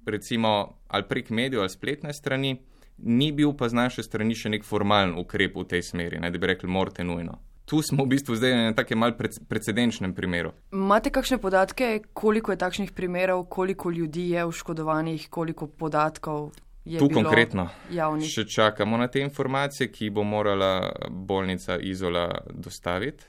recimo, 0.06 0.78
ali 0.88 1.10
prek 1.10 1.34
medijev 1.34 1.66
ali 1.66 1.74
spletne 1.74 2.14
strani, 2.14 2.60
ni 2.98 3.32
bil 3.32 3.56
pa 3.58 3.70
z 3.70 3.74
naše 3.74 4.06
strani 4.06 4.38
še 4.38 4.54
nek 4.54 4.64
formalen 4.64 5.18
ukrep 5.18 5.58
v 5.58 5.66
tej 5.74 5.82
smeri, 5.82 6.22
ne, 6.22 6.30
da 6.30 6.38
bi 6.38 6.54
rekli, 6.54 6.70
morate 6.70 7.04
nujno 7.04 7.42
tu 7.66 7.82
smo 7.82 8.06
v 8.06 8.14
bistvu 8.14 8.36
zdaj 8.36 8.54
na 8.56 8.74
takem 8.74 9.00
mal 9.00 9.16
precedenčnem 9.50 10.14
primeru. 10.14 10.52
Imate 10.74 11.10
kakšne 11.10 11.38
podatke, 11.42 12.00
koliko 12.14 12.54
je 12.54 12.58
takšnih 12.58 12.92
primerov, 12.92 13.46
koliko 13.50 13.92
ljudi 13.92 14.30
je 14.30 14.46
oškodovanih, 14.46 15.30
koliko 15.30 15.68
podatkov? 15.68 16.52
Tu 16.86 17.10
konkretno. 17.10 17.70
Javnih. 17.90 18.30
Še 18.30 18.46
čakamo 18.46 18.98
na 19.02 19.08
te 19.10 19.24
informacije, 19.26 19.90
ki 19.90 20.12
bo 20.14 20.24
morala 20.24 20.92
bolnica 21.10 21.80
Izola 21.82 22.28
dostaviti. 22.54 23.26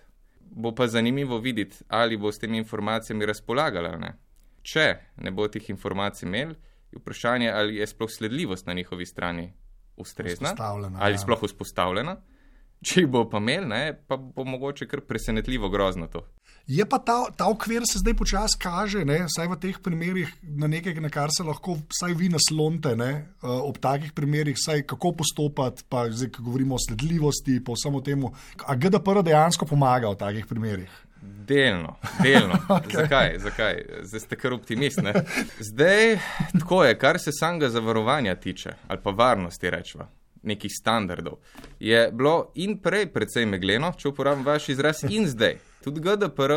Bo 0.56 0.74
pa 0.76 0.86
zanimivo 0.88 1.38
videti, 1.40 1.80
ali 1.88 2.16
bo 2.16 2.32
s 2.32 2.38
temi 2.38 2.58
informacijami 2.60 3.26
razpolagala. 3.26 3.96
Ne? 4.00 4.12
Če 4.62 4.86
ne 5.24 5.32
bo 5.32 5.48
teh 5.48 5.64
informacij 5.72 6.28
imel, 6.28 6.52
je 6.92 7.00
vprašanje, 7.00 7.50
ali 7.50 7.80
je 7.80 7.86
sploh 7.86 8.12
sledljivost 8.12 8.66
na 8.66 8.76
njihovi 8.76 9.06
strani 9.06 9.52
ustrezna 9.96 10.52
ali 11.00 11.14
ja. 11.14 11.18
sploh 11.18 11.42
vzpostavljena. 11.42 12.16
Če 12.86 13.04
jih 13.04 13.10
bo 13.10 13.24
pa 13.30 13.40
imel, 13.42 13.68
ne, 13.68 13.82
pa 13.94 14.16
bo 14.16 14.44
mogoče 14.44 14.88
kar 14.88 15.00
presenetljivo 15.06 15.70
grozno 15.72 16.08
to. 16.12 16.24
Je 16.66 16.82
pa 16.82 16.98
ta, 16.98 17.30
ta 17.30 17.46
okvir 17.46 17.84
se 17.86 18.00
zdaj 18.02 18.16
počasi 18.18 18.58
kaže, 18.58 19.04
ne, 19.06 19.20
vsaj 19.28 19.46
v 19.52 19.58
teh 19.62 19.76
primerih, 19.78 20.32
na 20.58 20.66
nekaj, 20.66 20.96
na 20.98 21.10
kar 21.14 21.30
se 21.30 21.46
lahko 21.46 21.76
vsaj 21.78 22.16
vi 22.18 22.26
naslonite, 22.32 22.96
ne, 22.98 23.10
eh, 23.22 23.46
ob 23.46 23.78
takih 23.78 24.10
primerih, 24.12 24.58
vsaj 24.58 24.82
kako 24.90 25.12
postopati, 25.22 25.86
pa 25.88 26.08
zdaj, 26.10 26.32
ko 26.34 26.42
govorimo 26.42 26.74
o 26.74 26.82
sledljivosti, 26.82 27.60
pa 27.62 27.76
vsemu 27.78 28.02
temu. 28.02 28.32
A 28.66 28.74
GDPR 28.74 29.22
dejansko 29.22 29.66
pomaga 29.70 30.10
v 30.10 30.18
takih 30.18 30.50
primerih? 30.50 30.90
Delno, 31.22 31.94
delno. 32.18 32.58
okay. 32.80 32.98
Zakaj? 32.98 33.38
Zakaj? 33.46 33.82
Zdaj 34.10 34.26
ste 34.26 34.36
kar 34.36 34.58
optimist. 34.58 35.02
Ne? 35.06 35.14
Zdaj, 35.70 36.18
tako 36.58 36.82
je, 36.84 36.98
kar 36.98 37.22
se 37.22 37.30
samega 37.30 37.70
zavarovanja 37.70 38.34
tiče, 38.34 38.74
ali 38.90 39.02
pa 39.02 39.14
varnosti 39.14 39.70
rečemo 39.70 40.10
nekih 40.46 40.72
standardov. 40.72 41.40
Je 41.80 42.06
bilo 42.12 42.52
in 42.54 42.78
prej 42.82 43.08
precej 43.12 43.46
megleno, 43.46 43.92
če 43.98 44.10
uporabim 44.12 44.46
vaš 44.46 44.70
izraz, 44.74 45.04
in 45.10 45.26
zdaj. 45.34 45.58
Tudi 45.84 46.00
GDPR 46.00 46.54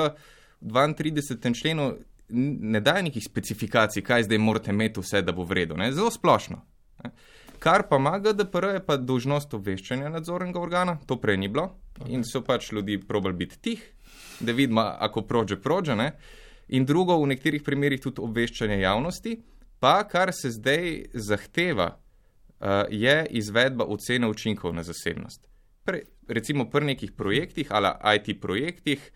v 0.62 0.86
32. 0.93 1.53
členu 1.55 1.93
ne 2.29 2.79
daje 2.79 3.03
nekih 3.03 3.24
specifikacij, 3.25 4.03
kaj 4.03 4.24
zdaj 4.24 4.38
morate 4.38 4.72
imeti 4.72 5.01
vse, 5.01 5.22
da 5.22 5.31
bo 5.31 5.43
vredno. 5.43 5.91
Zelo 5.91 6.12
splošno. 6.12 6.62
Ne? 7.03 7.12
Kar 7.60 7.84
pa 7.89 7.98
ima 7.98 8.19
GDPR, 8.19 8.65
je 8.74 8.84
pa 8.86 8.98
dožnost 8.98 9.53
obveščanja 9.53 10.10
nadzornega 10.10 10.60
organa, 10.62 10.98
to 11.05 11.17
prej 11.19 11.38
ni 11.38 11.48
bilo 11.48 11.74
okay. 11.98 12.13
in 12.15 12.24
so 12.24 12.41
pač 12.41 12.72
ljudi 12.72 13.00
probali 13.08 13.36
biti 13.36 13.60
tih, 13.60 13.84
da 14.39 14.51
vidimo, 14.51 14.81
ako 14.81 15.22
prođe, 15.22 15.60
prođe. 15.62 15.96
Ne? 15.96 16.12
In 16.67 16.86
drugo, 16.86 17.17
v 17.19 17.34
nekaterih 17.34 17.63
primerjih 17.63 18.01
tudi 18.01 18.22
obveščanje 18.22 18.79
javnosti, 18.79 19.39
pa 19.79 20.03
kar 20.08 20.31
se 20.34 20.51
zdaj 20.51 21.10
zahteva 21.13 21.98
je 22.89 23.25
izvedba 23.30 23.86
ocene 23.86 24.28
učinkov 24.28 24.74
na 24.75 24.84
zasebnost. 24.84 25.48
Pre, 25.84 26.01
recimo 26.28 26.70
pri 26.70 26.86
nekih 26.86 27.12
projektih 27.12 27.68
ali 27.72 27.89
IT 28.16 28.42
projektih 28.42 29.12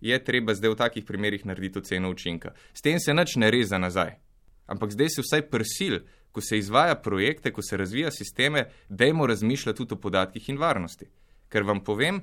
je 0.00 0.24
treba 0.24 0.54
zdaj 0.54 0.70
v 0.70 0.76
takih 0.76 1.04
primerih 1.04 1.46
narediti 1.46 1.78
oceno 1.78 2.10
učinka. 2.10 2.52
S 2.74 2.82
tem 2.82 3.00
se 3.00 3.14
nič 3.14 3.36
ne 3.36 3.50
reza 3.50 3.78
nazaj. 3.78 4.18
Ampak 4.66 4.90
zdaj 4.90 5.08
se 5.08 5.22
vsaj 5.22 5.42
prsil, 5.50 6.00
ko 6.32 6.40
se 6.40 6.58
izvaja 6.58 6.94
projekte, 6.94 7.52
ko 7.52 7.62
se 7.62 7.76
razvija 7.76 8.10
sisteme, 8.10 8.66
dajmo 8.88 9.26
razmišljati 9.26 9.76
tudi 9.76 9.94
o 9.94 10.00
podatkih 10.00 10.48
in 10.48 10.58
varnosti. 10.58 11.06
Ker 11.48 11.62
vam 11.62 11.84
povem, 11.84 12.22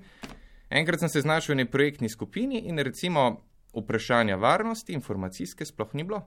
enkrat 0.69 0.99
sem 0.99 1.09
se 1.09 1.21
znašel 1.21 1.53
v 1.53 1.57
neki 1.63 1.71
projektni 1.71 2.09
skupini 2.09 2.63
in 2.67 2.79
recimo 2.79 3.41
vprašanja 3.73 4.35
varnosti 4.35 4.93
informacijske 4.93 5.65
sploh 5.65 5.93
ni 5.93 6.03
bilo. 6.03 6.25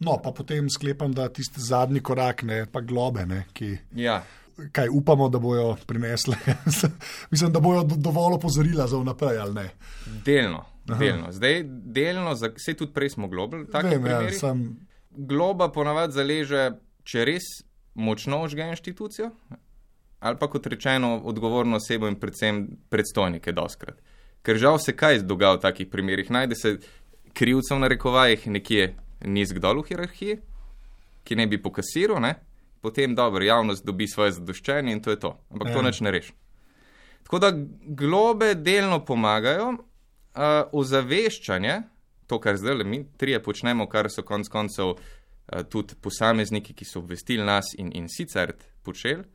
No, 0.00 0.16
pa 0.24 0.32
potem 0.32 0.70
sklepam, 0.70 1.12
da 1.12 1.28
tisti 1.28 1.60
zadnji 1.60 2.00
korak, 2.00 2.42
ne 2.42 2.64
pa 2.72 2.80
globe, 2.80 3.26
ne, 3.26 3.44
ki. 3.52 3.76
Ja. 4.00 4.22
Kaj 4.72 4.88
upamo, 4.92 5.28
da 5.28 5.38
bojo 5.38 5.76
prinesle? 5.86 6.36
Mislim, 7.30 7.52
da 7.52 7.60
bojo 7.60 7.82
do, 7.84 7.96
dovolj 7.96 8.34
opozorila 8.34 8.86
za 8.86 8.96
vnaprej, 8.96 9.38
ali 9.38 9.54
ne? 9.54 9.68
Delno, 10.24 10.64
delno. 10.98 11.32
Zdaj, 11.32 11.62
delno, 11.68 12.32
vse 12.32 12.74
tudi 12.74 12.92
prej 12.92 13.10
smo 13.10 13.28
globali. 13.28 13.66
Ja, 13.72 14.32
sem... 14.32 14.64
Globa 15.10 15.68
ponavadi 15.72 16.16
zaleže, 16.16 16.70
če 17.04 17.24
res 17.28 17.50
močno 17.94 18.40
ožge 18.46 18.70
inštitucijo, 18.72 19.30
ali 20.20 20.38
pa 20.40 20.48
kot 20.48 20.66
rečeno, 20.66 21.18
odgovorno 21.24 21.76
osebo 21.76 22.08
in 22.08 22.16
predvsem 22.20 22.62
predstojnike, 22.88 23.52
doskrat. 23.52 24.00
Ker 24.42 24.56
žal 24.56 24.78
se 24.80 24.96
kaj 24.96 25.26
dogaja 25.28 25.58
v 25.58 25.62
takih 25.66 25.88
primerih. 25.92 26.30
Najde 26.32 26.56
se 26.56 26.76
krivcev 27.36 27.78
na 27.78 27.88
rekovajih 27.88 28.46
nekje 28.48 28.94
nizk 29.24 29.58
dol 29.58 29.82
v 29.82 29.90
hierarhiji, 29.90 30.38
ki 31.24 31.36
ne 31.36 31.46
bi 31.46 31.60
pokasiral, 31.62 32.20
ne? 32.22 32.34
potem 32.80 33.14
dobro, 33.14 33.44
javnost 33.44 33.84
dobi 33.84 34.08
svoje 34.08 34.32
zadoščenje 34.38 34.92
in 34.92 35.02
to 35.04 35.12
je 35.12 35.18
to. 35.20 35.34
Ampak 35.52 35.68
ja. 35.68 35.74
to 35.74 35.82
neč 35.84 36.00
ne 36.00 36.10
reši. 36.14 36.32
Tako 37.22 37.38
da 37.38 37.50
globe 37.84 38.54
delno 38.54 39.02
pomagajo, 39.04 39.74
uh, 39.74 40.72
ozaveščanje, 40.72 41.76
to, 42.26 42.40
kar 42.40 42.56
zdaj 42.56 42.80
le 42.80 42.88
mi 42.88 43.02
trije 43.20 43.42
počnemo, 43.42 43.86
kar 43.90 44.08
so 44.10 44.24
konc 44.24 44.48
koncev 44.48 44.94
uh, 44.94 45.62
tudi 45.68 45.98
posamezniki, 46.00 46.74
ki 46.74 46.88
so 46.88 47.04
obvestili 47.04 47.44
nas 47.44 47.74
in, 47.78 47.92
in 47.94 48.08
sicer 48.08 48.56
počeli, 48.82 49.28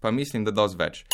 pa 0.00 0.10
mislim, 0.10 0.48
da 0.48 0.56
dosti 0.56 0.80
več. 0.80 1.04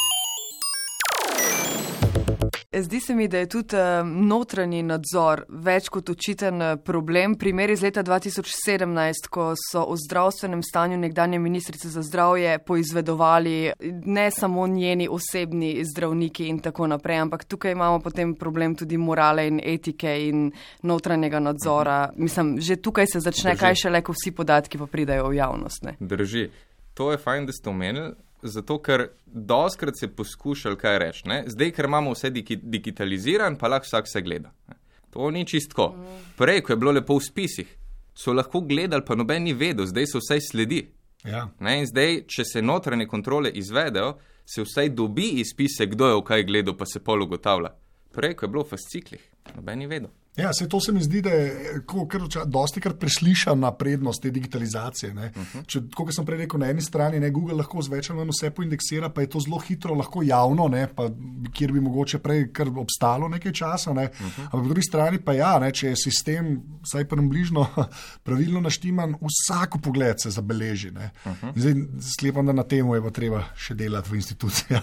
Zdi 2.73 3.01
se 3.01 3.15
mi, 3.15 3.29
da 3.29 3.39
je 3.39 3.49
tudi 3.49 3.77
uh, 3.77 4.07
notranji 4.07 4.83
nadzor 4.83 5.45
več 5.49 5.91
kot 5.93 6.09
očiten 6.09 6.63
eh, 6.63 6.77
problem. 6.81 7.35
Primer 7.37 7.71
iz 7.71 7.83
leta 7.85 8.01
2017, 8.03 9.29
ko 9.31 9.51
so 9.61 9.83
o 9.85 9.97
zdravstvenem 10.01 10.63
stanju 10.65 10.97
nekdanje 11.03 11.39
ministrice 11.39 11.91
za 11.93 12.03
zdravje 12.03 12.59
poizvedovali 12.59 13.73
ne 14.05 14.31
samo 14.31 14.67
njeni 14.67 15.09
osebni 15.11 15.85
zdravniki 15.85 16.49
in 16.49 16.63
tako 16.65 16.87
naprej, 16.87 17.19
ampak 17.27 17.45
tukaj 17.45 17.77
imamo 17.77 18.01
potem 18.01 18.35
problem 18.35 18.75
tudi 18.75 18.97
morale 18.97 19.47
in 19.49 19.61
etike 19.65 20.17
in 20.29 20.51
notranjega 20.83 21.41
nadzora. 21.41 22.11
Mislim, 22.17 22.57
že 22.61 22.77
tukaj 22.77 23.07
se 23.07 23.21
začne, 23.21 23.53
Drži. 23.53 23.61
kaj 23.61 23.81
šele, 23.85 24.03
ko 24.03 24.17
vsi 24.17 24.33
podatki 24.33 24.79
pa 24.79 24.87
pridajo 24.87 25.29
v 25.29 25.37
javnost. 25.37 25.83
Ne? 25.83 25.97
Drži. 26.01 26.49
To 26.95 27.13
je 27.13 27.19
fajn, 27.19 27.47
da 27.47 27.53
ste 27.53 27.71
omenili. 27.71 28.15
Zato 28.43 28.79
ker 28.83 29.09
doskrat 29.27 29.99
se 29.99 30.09
poskušali 30.09 30.77
kaj 30.77 30.99
reči. 30.99 31.29
Ne? 31.29 31.45
Zdaj, 31.47 31.71
ker 31.71 31.85
imamo 31.85 32.13
vse 32.13 32.31
digi 32.31 32.57
digitaliziran, 32.63 33.57
pa 33.59 33.69
lahko 33.69 33.87
vsak 33.87 34.09
se 34.09 34.23
gleda. 34.23 34.53
Ne? 34.69 34.75
To 35.11 35.31
ni 35.31 35.47
čistko. 35.47 35.95
Prej, 36.37 36.63
ko 36.63 36.73
je 36.73 36.77
bilo 36.77 36.93
lepo 36.93 37.17
v 37.19 37.25
spisih, 37.25 37.77
so 38.15 38.33
lahko 38.33 38.61
gledali, 38.61 39.05
pa 39.07 39.15
noben 39.15 39.45
ni 39.45 39.53
vedel, 39.53 39.87
zdaj 39.87 40.07
so 40.07 40.23
vse 40.23 40.41
sledi. 40.41 40.83
Ja. 41.25 41.47
Ne? 41.61 41.79
In 41.83 41.87
zdaj, 41.87 42.25
če 42.27 42.45
se 42.45 42.63
notranje 42.63 43.07
kontrole 43.07 43.51
izvedejo, 43.51 44.17
se 44.47 44.65
vsaj 44.65 44.89
dobi 44.97 45.29
izpise, 45.43 45.87
kdo 45.87 46.09
je 46.09 46.19
v 46.19 46.25
kaj 46.27 46.47
gledal, 46.49 46.77
pa 46.77 46.89
se 46.89 47.05
pol 47.05 47.23
ugotavlja. 47.23 47.75
Prej, 48.13 48.35
ko 48.37 48.47
je 48.47 48.51
bilo 48.51 48.65
v 48.65 48.75
fasciklih, 48.75 49.29
noben 49.57 49.79
ni 49.79 49.87
vedel. 49.87 50.11
Ja, 50.37 50.53
se 50.53 50.69
to 50.69 50.81
se 50.81 50.93
mi 50.93 51.03
zdi, 51.03 51.21
da 51.23 51.31
je 51.31 51.81
ko, 51.87 52.07
kar, 52.09 52.23
dosti 52.47 52.81
krat 52.81 52.97
preslišana 52.99 53.73
prednost 53.77 54.23
te 54.23 54.31
digitalizacije. 54.31 55.13
Uh 55.13 55.19
-huh. 55.19 55.67
Če, 55.67 55.81
kot 55.95 56.15
sem 56.15 56.25
prej 56.25 56.39
rekel, 56.39 56.61
na 56.61 56.71
eni 56.71 56.83
strani 56.83 57.21
ne, 57.21 57.31
Google 57.31 57.55
lahko 57.55 57.83
zvečer 57.83 58.17
vse 58.17 58.51
poindeksira, 58.51 59.09
pa 59.09 59.21
je 59.21 59.27
to 59.27 59.41
zelo 59.41 59.59
hitro, 59.59 59.95
lahko 59.95 60.23
javno, 60.23 60.69
ne, 60.69 60.87
pa, 60.97 61.11
kjer 61.53 61.73
bi 61.73 61.81
mogoče 61.81 62.19
prej 62.19 62.53
kar 62.53 62.69
obstalo 62.69 63.29
nekaj 63.29 63.53
časa. 63.53 63.93
Ne. 63.93 64.05
Uh 64.05 64.27
-huh. 64.27 64.41
Ampak 64.41 64.61
po 64.61 64.69
drugi 64.69 64.83
strani 64.83 65.19
pa 65.19 65.33
ja, 65.33 65.59
ne, 65.59 65.73
če 65.73 65.89
je 65.89 65.97
sistem 65.97 66.63
vsaj 66.83 67.05
približno 67.05 67.67
pravilno 68.25 68.61
naštiman, 68.61 69.15
vsak 69.15 69.83
pogled 69.83 70.21
se 70.23 70.31
zabeleži. 70.31 70.91
Uh 70.91 70.97
-huh. 71.25 71.53
Zdaj 71.57 71.75
sklepam, 72.17 72.47
da 72.47 72.53
na 72.53 72.63
tem 72.63 72.95
je 72.95 73.03
pa 73.03 73.11
treba 73.11 73.45
še 73.57 73.75
delati 73.75 74.11
v 74.11 74.15
institucijah. 74.15 74.83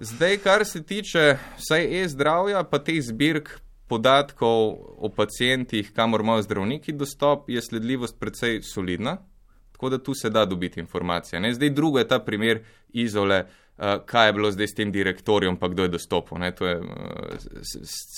Zdaj, 0.00 0.38
kar 0.38 0.64
se 0.64 0.82
tiče 0.82 1.38
vsaj 1.58 2.04
e-zdravja, 2.04 2.64
pa 2.64 2.78
teh 2.78 3.02
zbirk 3.02 3.67
podatkov 3.88 4.76
o 4.98 5.08
pacijentih, 5.16 5.92
kamor 5.92 6.20
imajo 6.20 6.42
zdravniki 6.42 6.92
dostop, 6.92 7.48
je 7.50 7.62
sledljivost 7.62 8.20
precej 8.20 8.62
solidna, 8.62 9.16
tako 9.72 9.90
da 9.90 9.98
tu 10.02 10.14
se 10.14 10.30
da 10.30 10.44
dobiti 10.44 10.80
informacije. 10.80 11.40
Ne? 11.40 11.54
Zdaj, 11.54 11.70
drugo 11.70 11.98
je 11.98 12.08
ta 12.08 12.18
primer 12.18 12.64
izole, 12.88 13.44
uh, 13.44 13.84
kaj 14.06 14.28
je 14.28 14.32
bilo 14.32 14.50
zdaj 14.50 14.66
s 14.66 14.74
tem 14.74 14.92
direktorjem, 14.92 15.56
pa 15.56 15.68
kdo 15.68 15.82
je 15.82 15.88
dostopal. 15.88 16.38
Ne? 16.38 16.54
To 16.54 16.66
je 16.66 16.80
uh, 16.80 16.86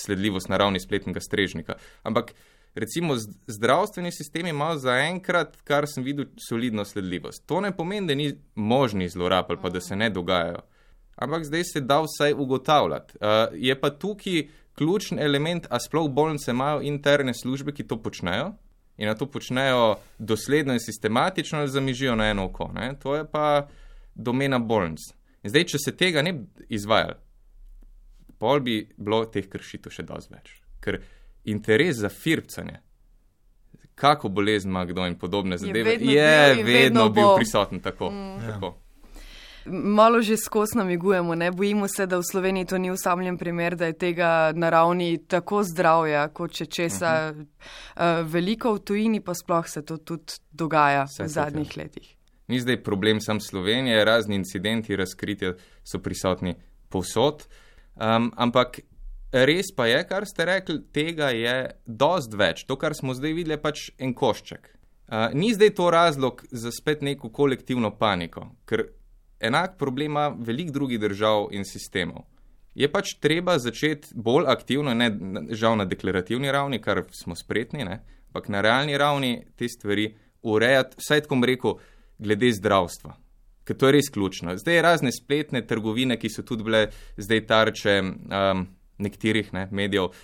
sledljivost 0.05 0.49
na 0.49 0.57
ravni 0.57 0.79
spletnega 0.79 1.19
strežnika. 1.19 1.73
Ampak 2.03 2.33
recimo 2.75 3.15
zdravstveni 3.47 4.11
sistem 4.11 4.47
ima 4.47 4.77
zaenkrat, 4.77 5.57
kar 5.63 5.87
sem 5.87 6.03
videl, 6.03 6.25
solidno 6.49 6.85
sledljivost. 6.85 7.45
To 7.45 7.61
ne 7.61 7.71
pomeni, 7.77 8.07
da 8.07 8.15
ni 8.15 8.33
možni 8.55 9.09
zlorab 9.09 9.45
ali 9.49 9.59
pa 9.61 9.69
da 9.69 9.81
se 9.81 9.95
ne 9.95 10.09
dogajajo. 10.09 10.59
Ampak 11.15 11.43
zdaj 11.45 11.63
se 11.63 11.81
da 11.81 12.01
vsaj 12.01 12.33
ugotavljati. 12.33 13.13
Uh, 13.21 13.27
je 13.53 13.79
pa 13.79 13.89
tukaj 13.89 14.47
ključen 14.81 15.19
element, 15.19 15.67
a 15.69 15.79
sploh 15.79 16.09
bolnice 16.09 16.51
imajo 16.51 16.81
interne 16.81 17.33
službe, 17.33 17.71
ki 17.71 17.85
to 17.87 18.01
počnejo 18.01 18.53
in 18.97 19.07
na 19.07 19.15
to 19.15 19.25
počnejo 19.25 19.95
dosledno 20.17 20.73
in 20.73 20.79
sistematično 20.79 21.59
ali 21.59 21.69
zamižijo 21.69 22.15
na 22.15 22.25
eno 22.25 22.45
oko. 22.45 22.71
Ne? 22.73 22.93
To 22.99 23.15
je 23.15 23.25
pa 23.31 23.67
domena 24.15 24.59
bolnic. 24.59 24.99
In 25.43 25.49
zdaj, 25.49 25.65
če 25.73 25.77
se 25.85 25.95
tega 25.97 26.21
ne 26.21 26.33
bi 26.33 26.65
izvajali, 26.69 27.13
pol 28.37 28.59
bi 28.59 28.81
bilo 28.97 29.25
teh 29.25 29.45
kršitev 29.49 29.93
še 29.93 30.05
dosti 30.05 30.33
več. 30.33 30.53
Ker 30.81 30.97
interes 31.45 32.01
za 32.01 32.09
fircanje, 32.09 32.79
kako 33.95 34.29
bolezen 34.29 34.73
ima 34.73 34.85
kdo 34.85 35.05
in 35.05 35.17
podobne 35.17 35.57
zadeve, 35.61 35.97
vedno 35.97 36.11
je 36.11 36.55
bil 36.55 36.73
vedno 36.73 37.09
bil 37.09 37.35
prisoten 37.37 37.81
tako. 37.85 38.09
Mm. 38.09 38.47
tako. 38.47 38.75
Malo 39.65 40.21
že 40.21 40.37
skozi 40.37 40.77
namigujemo, 40.77 41.35
ne 41.35 41.51
bojimo 41.51 41.87
se, 41.87 42.05
da 42.07 42.17
v 42.17 42.23
Sloveniji 42.31 42.65
to 42.65 42.77
ni 42.77 42.91
usamljen 42.91 43.37
primer, 43.37 43.75
da 43.75 43.85
je 43.85 43.93
tega 43.93 44.51
na 44.55 44.69
ravni 44.69 45.17
tako 45.27 45.63
zdravja, 45.63 46.27
kot 46.33 46.51
če 46.51 46.65
česa 46.65 47.33
uh 47.33 47.37
-huh. 47.37 47.45
uh, 48.21 48.31
veliko 48.31 48.73
v 48.73 48.79
tujini, 48.79 49.21
pa 49.21 49.33
sploh 49.33 49.67
se 49.67 49.85
to 49.85 49.97
tudi 49.97 50.33
dogaja 50.51 51.03
Vse 51.03 51.23
v 51.23 51.25
to, 51.25 51.33
zadnjih 51.33 51.77
letih. 51.77 52.17
Ni 52.47 52.59
zdaj 52.59 52.83
problem 52.83 53.21
sam 53.21 53.39
Slovenije, 53.39 54.05
razni 54.05 54.35
incidenti, 54.35 54.95
razkritja 54.95 55.53
so 55.83 55.99
prisotni 55.99 56.55
povsod. 56.89 57.47
Um, 57.95 58.31
ampak 58.35 58.79
res 59.31 59.71
pa 59.75 59.85
je, 59.87 60.07
kar 60.07 60.25
ste 60.25 60.45
rekli, 60.45 60.81
tega 60.91 61.29
je 61.29 61.71
dost 61.85 62.33
več. 62.33 62.63
To, 62.63 62.75
kar 62.75 62.95
smo 62.95 63.13
zdaj 63.13 63.33
videli, 63.33 63.53
je 63.53 63.61
pač 63.61 63.89
en 63.97 64.13
košček. 64.13 64.69
Uh, 65.11 65.27
ni 65.33 65.53
zdaj 65.53 65.69
to 65.69 65.89
razlog 65.91 66.43
za 66.51 66.71
spet 66.71 67.01
neko 67.01 67.29
kolektivno 67.29 67.91
paniko, 67.97 68.47
ker 68.65 68.85
enak 69.41 69.77
problem 69.77 70.11
ima 70.11 70.27
veliko 70.37 70.71
drugih 70.71 70.99
držav 70.99 71.47
in 71.51 71.65
sistemov. 71.65 72.23
Je 72.75 72.87
pač 72.91 73.15
treba 73.19 73.57
začeti 73.59 74.13
bolj 74.15 74.47
aktivno, 74.47 74.93
ne 74.93 75.09
žal 75.51 75.75
na 75.77 75.85
deklarativni 75.85 76.51
ravni, 76.51 76.79
kar 76.81 77.03
smo 77.11 77.35
spretni, 77.35 77.83
ne, 77.85 77.99
ampak 78.31 78.47
na 78.47 78.61
realni 78.61 78.97
ravni 78.97 79.33
te 79.59 79.67
stvari 79.67 80.13
urejati, 80.41 80.95
vsaj 80.97 81.25
tako 81.25 81.41
rekel, 81.45 81.75
glede 82.21 82.51
zdravstva. 82.55 83.15
Ker 83.67 83.77
to 83.77 83.89
je 83.89 83.95
res 83.97 84.09
ključno. 84.13 84.55
Zdaj 84.57 84.81
razne 84.81 85.11
spletne 85.11 85.65
trgovine, 85.67 86.17
ki 86.17 86.29
so 86.29 86.45
tudi 86.47 86.63
bile 86.65 86.85
zdaj 87.17 87.45
tarče 87.49 87.97
um, 88.01 88.63
nekaterih 88.97 89.53
ne, 89.53 89.67
medijev. 89.71 90.15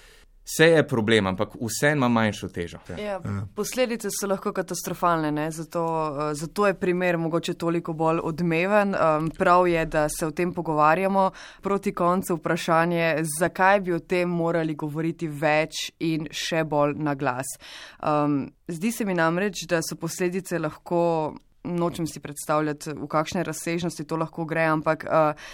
Vse 0.47 0.65
je 0.65 0.87
problem, 0.87 1.27
ampak 1.27 1.55
vse 1.59 1.91
ima 1.91 2.07
manjšo 2.07 2.47
težo. 2.47 2.77
Ja, 2.97 3.19
posledice 3.55 4.07
so 4.11 4.29
lahko 4.31 4.53
katastrofalne, 4.55 5.31
ne? 5.31 5.49
zato, 5.51 5.83
uh, 5.83 6.31
zato 6.33 6.67
je 6.67 6.73
primer 6.79 7.17
mogoče 7.17 7.53
toliko 7.53 7.93
bolj 7.93 8.21
odmeven. 8.23 8.95
Um, 8.95 9.29
prav 9.37 9.67
je, 9.67 9.85
da 9.85 10.05
se 10.09 10.25
o 10.25 10.31
tem 10.31 10.53
pogovarjamo. 10.53 11.31
Proti 11.61 11.93
koncu 11.93 12.39
vprašanje, 12.39 13.23
zakaj 13.39 13.81
bi 13.81 13.93
o 13.93 13.99
tem 13.99 14.29
morali 14.29 14.75
govoriti 14.75 15.27
več 15.27 15.91
in 15.99 16.31
še 16.31 16.63
bolj 16.63 16.95
na 16.95 17.15
glas. 17.15 17.57
Um, 17.99 18.45
zdi 18.67 18.91
se 18.91 19.05
mi 19.05 19.13
namreč, 19.19 19.65
da 19.67 19.83
so 19.83 19.99
posledice 19.99 20.63
lahko, 20.63 21.35
nočem 21.63 22.07
si 22.07 22.23
predstavljati, 22.23 22.95
v 22.95 23.11
kakšne 23.11 23.43
razsežnosti 23.43 24.07
to 24.07 24.15
lahko 24.15 24.47
gre, 24.47 24.63
ampak 24.71 25.03
uh, 25.11 25.49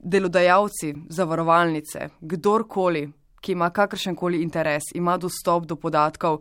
delodajalci, 0.00 0.94
zavarovalnice, 1.10 2.12
kdorkoli, 2.20 3.08
ki 3.40 3.52
ima 3.52 3.70
kakršen 3.70 4.16
koli 4.16 4.42
interes, 4.42 4.90
ima 4.94 5.16
dostop 5.16 5.66
do 5.66 5.76
podatkov, 5.76 6.40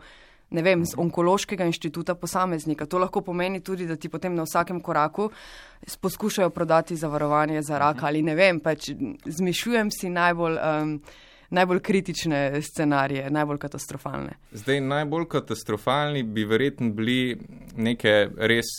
ne 0.49 0.61
vem, 0.61 0.85
z 0.85 0.97
onkološkega 0.97 1.65
inštituta 1.69 2.15
posameznika. 2.15 2.85
To 2.85 2.97
lahko 2.97 3.21
pomeni 3.21 3.61
tudi, 3.61 3.87
da 3.87 3.95
ti 3.95 4.09
potem 4.09 4.35
na 4.35 4.43
vsakem 4.43 4.81
koraku 4.81 5.29
poskušajo 6.01 6.49
prodati 6.49 6.95
zavarovanje 6.95 7.61
za 7.61 7.77
rak 7.79 8.03
ali 8.03 8.21
ne 8.21 8.35
vem, 8.35 8.59
pač 8.59 8.91
zmišljujem 9.25 9.91
si 9.91 10.09
najbolj. 10.09 10.57
Um, 10.57 11.01
Najbolj 11.49 11.79
kritične 11.81 12.61
scenarije, 12.61 13.29
najbolj 13.33 13.57
katastrofalne. 13.57 14.35
Zdaj, 14.51 14.81
najbolj 14.85 15.23
katastrofalni 15.31 16.21
bi 16.23 16.43
verjetno 16.45 16.91
bili 16.93 17.39
neke 17.73 18.27
res 18.37 18.69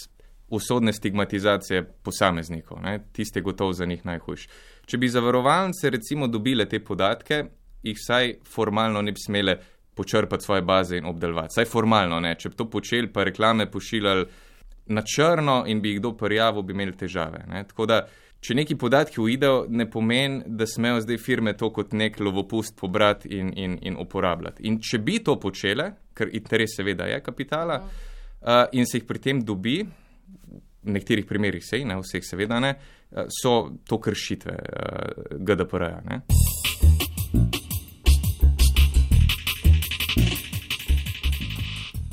usodne 0.51 0.93
stigmatizacije 0.93 1.83
posameznikov, 2.03 2.79
ne? 2.83 3.01
tiste 3.13 3.41
gotovo 3.41 3.73
za 3.73 3.85
njih 3.85 4.07
najhujši. 4.07 4.49
Če 4.87 4.99
bi 4.99 5.09
zavarovalnice 5.09 5.91
recimo 5.91 6.29
dobile 6.29 6.69
te 6.69 6.79
podatke, 6.85 7.45
jih 7.83 7.97
vsaj 7.97 8.35
formalno 8.45 9.03
ne 9.03 9.13
bi 9.13 9.21
smele 9.25 9.57
počrpati 9.95 10.45
svoje 10.45 10.63
baze 10.63 10.97
in 10.97 11.07
obdelovati. 11.07 11.53
Vsaj 11.53 11.65
formalno 11.65 12.21
ne. 12.21 12.35
Če 12.39 12.49
bi 12.49 12.57
to 12.57 12.71
počeli, 12.71 13.13
pa 13.13 13.25
reklame 13.25 13.71
pošiljali 13.71 14.27
na 14.91 15.03
črno 15.03 15.65
in 15.67 15.81
bi 15.81 15.95
jih 15.95 16.01
kdo 16.01 16.15
prijavil, 16.17 16.63
bi 16.63 16.73
imeli 16.73 16.97
težave. 16.97 17.45
Ne? 17.49 17.65
Tako 17.69 17.87
da, 17.87 18.01
če 18.41 18.55
neki 18.57 18.77
podatki 18.81 19.21
uidejo, 19.21 19.67
ne 19.69 19.87
pomeni, 19.91 20.43
da 20.47 20.67
smejo 20.67 21.03
zdaj 21.05 21.19
firme 21.21 21.57
to 21.57 21.71
kot 21.73 21.93
nek 21.93 22.21
lovopust 22.21 22.77
pobrati 22.81 23.29
in, 23.39 23.53
in, 23.57 23.79
in 23.83 23.99
uporabljati. 24.01 24.65
In 24.67 24.81
če 24.81 25.03
bi 25.05 25.19
to 25.25 25.37
počele, 25.41 25.91
ker 26.17 26.33
interes 26.33 26.77
seveda 26.77 27.07
je 27.11 27.21
kapitala, 27.23 27.81
uh, 27.85 28.65
in 28.73 28.89
se 28.89 28.99
jih 28.99 29.07
pri 29.07 29.23
tem 29.23 29.45
dobi, 29.45 29.83
v 30.81 30.95
nekaterih 30.97 31.29
primerjih 31.29 31.65
sej, 31.65 31.85
ne 31.85 31.99
vseh 32.01 32.25
seveda 32.25 32.61
ne, 32.65 32.75
so 33.43 33.77
to 33.85 34.01
kršitve 34.01 34.57
uh, 34.57 35.37
GDPR-ja. 35.45 36.23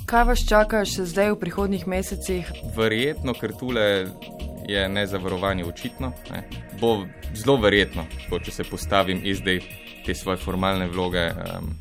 Kaj 0.08 0.24
vas 0.24 0.40
čaka 0.48 0.86
še 0.88 1.04
zdaj 1.04 1.34
v 1.34 1.40
prihodnjih 1.42 1.82
mesecih? 1.92 2.48
Verjetno, 2.78 3.34
ker 3.36 3.52
tule 3.60 3.82
je 4.64 4.84
nezavarovanje 4.88 5.66
očitno. 5.68 6.14
Ne. 6.32 6.46
Bo 6.80 7.02
zelo 7.36 7.58
verjetno, 7.60 8.06
tako, 8.14 8.40
če 8.40 8.54
se 8.56 8.66
postavim 8.70 9.20
izdaj 9.28 9.60
te 10.06 10.16
svoje 10.16 10.40
formalne 10.40 10.88
vloge 10.88 11.26
um, 11.34 11.74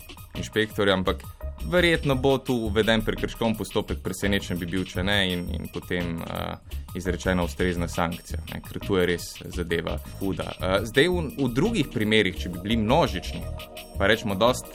inšpektorja, 0.42 0.96
ampak 0.98 1.22
verjetno 1.70 2.16
bo 2.18 2.34
tu 2.42 2.56
uveden 2.66 3.06
prekrškom 3.06 3.54
postopek, 3.60 4.02
presenečen 4.02 4.58
bi 4.58 4.66
bil, 4.74 4.82
če 4.82 5.06
ne, 5.06 5.20
in, 5.30 5.46
in 5.54 5.70
potem 5.70 6.18
uh, 6.18 6.58
izrečena 6.98 7.46
ustrezna 7.46 7.86
sankcija, 7.86 8.42
ne, 8.50 8.58
ker 8.66 8.82
tu 8.82 8.98
je 8.98 9.06
res 9.06 9.30
zadeva 9.54 10.00
huda. 10.18 10.50
Uh, 10.58 10.76
zdaj 10.90 11.12
v, 11.14 11.24
v 11.38 11.50
drugih 11.54 11.94
primerih, 11.94 12.34
če 12.42 12.50
bi 12.56 12.66
bili 12.66 12.82
množični, 12.82 13.46
pa 13.94 14.10
rečemo 14.10 14.34
dost 14.34 14.66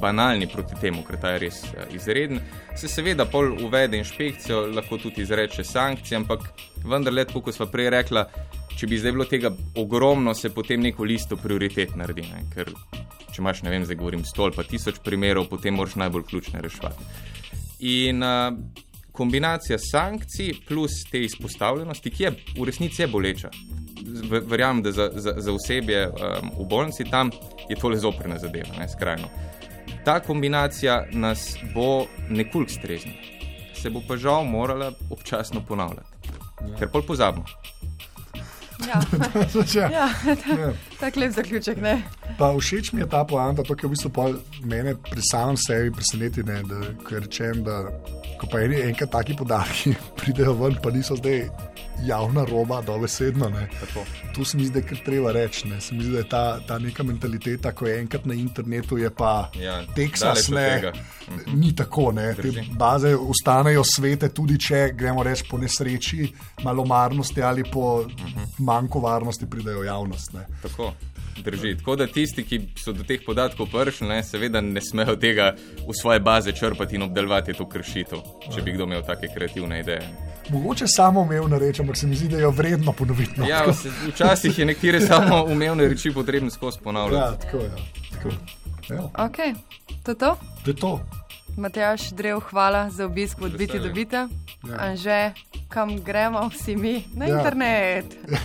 banalni 0.00 0.46
proti 0.46 0.74
temu, 0.80 1.02
ker 1.06 1.18
ta 1.20 1.34
je 1.34 1.38
res 1.46 1.62
eh, 1.64 1.86
izreden. 1.96 2.40
Se 2.76 2.88
seveda 2.88 3.26
pol 3.26 3.52
uvede 3.64 3.98
inšpekcijo, 3.98 4.66
lahko 4.76 4.98
tudi 4.98 5.22
izreče 5.22 5.64
sankcije, 5.64 6.18
ampak 6.20 6.50
vendarle, 6.84 7.24
kot 7.26 7.54
smo 7.54 7.66
prej 7.66 7.90
rekla, 7.90 8.26
če 8.78 8.86
bi 8.86 8.98
zdaj 8.98 9.12
bilo 9.12 9.24
tega 9.28 9.50
ogromno, 9.76 10.34
se 10.34 10.52
potem 10.54 10.80
neko 10.80 11.04
listo 11.04 11.36
prioritet 11.36 11.96
naredi. 11.96 12.22
Ne? 12.30 12.44
Ker 12.54 12.70
če 13.30 13.42
imaš, 13.42 13.64
ne 13.66 13.70
vem, 13.74 13.84
zdaj 13.84 13.98
govorim 14.00 14.22
stol, 14.24 14.54
pa 14.56 14.64
tisoč 14.64 15.02
primerov, 15.04 15.50
potem 15.50 15.74
moraš 15.76 15.98
najbolj 16.00 16.24
ključne 16.30 16.62
reševati. 16.64 17.04
In 17.90 18.22
uh, 18.22 18.54
kombinacija 19.12 19.78
sankcij 19.78 20.54
plus 20.68 21.02
te 21.10 21.20
izpostavljenosti, 21.24 22.10
ki 22.10 22.22
je 22.22 22.32
v 22.56 22.66
resnici 22.68 23.02
je 23.02 23.08
boleča. 23.08 23.50
V- 24.30 24.42
Verjamem, 24.48 24.82
da 24.82 24.92
za, 24.92 25.10
za, 25.14 25.34
za 25.36 25.52
osebje 25.52 26.06
um, 26.08 26.50
v 26.58 26.66
bolnici 26.68 27.04
tam 27.10 27.30
je 27.68 27.76
to 27.76 27.88
le 27.88 27.98
zoprna 28.00 28.38
zadeva, 28.38 28.74
ne, 28.78 28.88
skrajno. 28.88 29.28
Ta 30.04 30.20
kombinacija 30.20 31.06
nas 31.12 31.56
bo 31.74 32.06
nekoliko 32.28 32.72
streznila, 32.72 33.18
se 33.74 33.90
bo 33.90 34.00
pa 34.08 34.16
žal 34.16 34.44
morala 34.44 34.92
občasno 35.10 35.60
ponavljati, 35.68 36.08
ker 36.78 36.88
pol 36.88 37.02
pozabimo. 37.02 37.44
Ja, 38.88 39.00
Ja. 39.74 39.88
ja, 39.90 40.08
Ja. 40.60 40.72
tak 41.00 41.16
lep 41.16 41.32
zaključek, 41.32 41.80
ne? 41.80 42.02
Pa 42.38 42.52
všeč 42.52 42.92
mi 42.92 43.00
je 43.00 43.06
ta 43.06 43.24
poanta, 43.24 43.62
to, 43.62 43.74
ki 43.74 43.86
v 43.86 43.90
bistvu 43.90 44.10
mene 44.64 44.94
pri 44.96 45.22
samem 45.22 45.56
sebi 45.56 45.90
preseneti, 45.90 46.42
ne, 46.42 46.62
da 46.62 46.76
ko 46.98 47.18
rečem, 47.18 47.62
da 47.62 47.82
ko 48.36 48.46
pa 48.46 48.60
eni 48.60 48.80
enkrat 48.82 49.10
taki 49.10 49.34
podatki 49.34 49.92
pridejo 50.18 50.54
ven, 50.54 50.76
pa 50.76 50.90
niso 50.90 51.16
zdaj 51.16 51.48
javna 52.00 52.44
roba, 52.44 52.80
dobesedno. 52.80 53.48
Ne. 53.48 53.68
Tako. 53.70 54.04
To 54.34 54.44
se 54.44 54.56
mi 54.56 54.64
zdi, 54.64 54.80
da 54.80 54.88
je 54.88 55.04
treba 55.04 55.32
reči. 55.32 55.68
Ne. 55.68 55.80
Se 55.80 55.94
mi 55.94 56.02
zdi, 56.02 56.12
da 56.12 56.18
je 56.18 56.28
ta, 56.28 56.60
ta 56.60 56.78
neka 56.78 57.02
mentaliteta, 57.02 57.72
ko 57.72 57.86
je 57.86 57.98
enkrat 58.00 58.24
na 58.24 58.34
internetu, 58.34 58.96
je 58.96 59.10
pa 59.10 59.50
Ja, 59.54 59.82
Teksas, 59.86 60.48
ne. 60.48 60.92
Mhm. 61.28 61.60
ni 61.60 61.74
tako. 61.74 62.12
Ne. 62.12 62.34
Te 62.34 62.42
Drži. 62.42 62.64
baze 62.72 63.12
ostanejo 63.14 63.82
svete, 63.86 64.28
tudi 64.30 64.58
če 64.58 64.90
gremo 64.94 65.22
reči 65.22 65.44
po 65.44 65.58
nesreči, 65.58 66.32
malomarnosti 66.64 67.42
ali 67.42 67.64
po 67.64 68.04
Mhm. 68.04 68.40
manjku 68.58 69.00
varnosti 69.00 69.46
pridejo 69.46 69.84
javnost. 69.84 70.32
Ne. 70.32 70.46
Tako. 70.62 70.92
Drži. 71.36 71.76
Tako 71.76 71.96
da 71.96 72.06
tisti, 72.06 72.44
ki 72.44 72.60
so 72.76 72.92
do 72.92 73.02
teh 73.02 73.20
podatkov 73.26 73.66
prišli, 73.66 74.08
ne, 74.08 74.22
seveda 74.22 74.60
ne 74.60 74.80
smejo 74.80 75.16
tega 75.16 75.54
v 75.78 75.94
svoje 75.94 76.20
baze 76.20 76.52
črpati 76.52 76.94
in 76.94 77.02
obdelovati 77.02 77.52
to 77.52 77.68
kršitev, 77.68 78.18
če 78.54 78.62
bi 78.62 78.72
kdo 78.72 78.84
imel 78.84 79.02
take 79.02 79.28
kreativne 79.34 79.80
ideje. 79.80 80.02
Mogoče 80.48 80.84
samo 80.86 81.20
umevno 81.20 81.58
reči, 81.58 81.82
ampak 81.82 81.96
se 81.96 82.06
mi 82.06 82.16
zdi, 82.16 82.28
da 82.28 82.38
je 82.38 82.48
vredno 82.48 82.92
ponoviti. 82.92 83.32
No. 83.36 83.46
Ja, 83.46 83.64
vse- 83.66 83.90
včasih 84.08 84.58
je 84.58 84.64
nekatere 84.66 85.00
samo 85.06 85.44
umevne 85.44 85.88
reči 85.88 86.12
potrebno 86.12 86.50
skozi 86.50 86.78
ja, 86.78 86.82
ponavljati. 86.84 87.42
tako 87.42 87.56
je. 87.56 87.70
Tako. 88.12 88.28
Evo, 88.90 89.10
Ok, 89.16 89.36
to 90.02 90.10
je 90.10 90.18
to. 90.18 90.36
To 90.64 90.70
je 90.70 90.76
to. 90.76 91.00
Matejaš, 91.56 92.10
drev, 92.10 92.40
hvala 92.40 92.90
za 92.90 93.04
obisk 93.04 93.38
v 93.38 93.44
odbiti 93.44 93.64
veseljem. 93.72 93.82
dobita. 93.84 94.28
Ja. 94.62 94.76
Anže, 94.80 95.32
kam 95.68 95.96
gremo 95.98 96.48
vsi 96.48 96.76
mi? 96.76 97.04
Na 97.14 97.24
Ja. 97.26 97.36
internet. 97.38 98.04
Uh, 98.28 98.36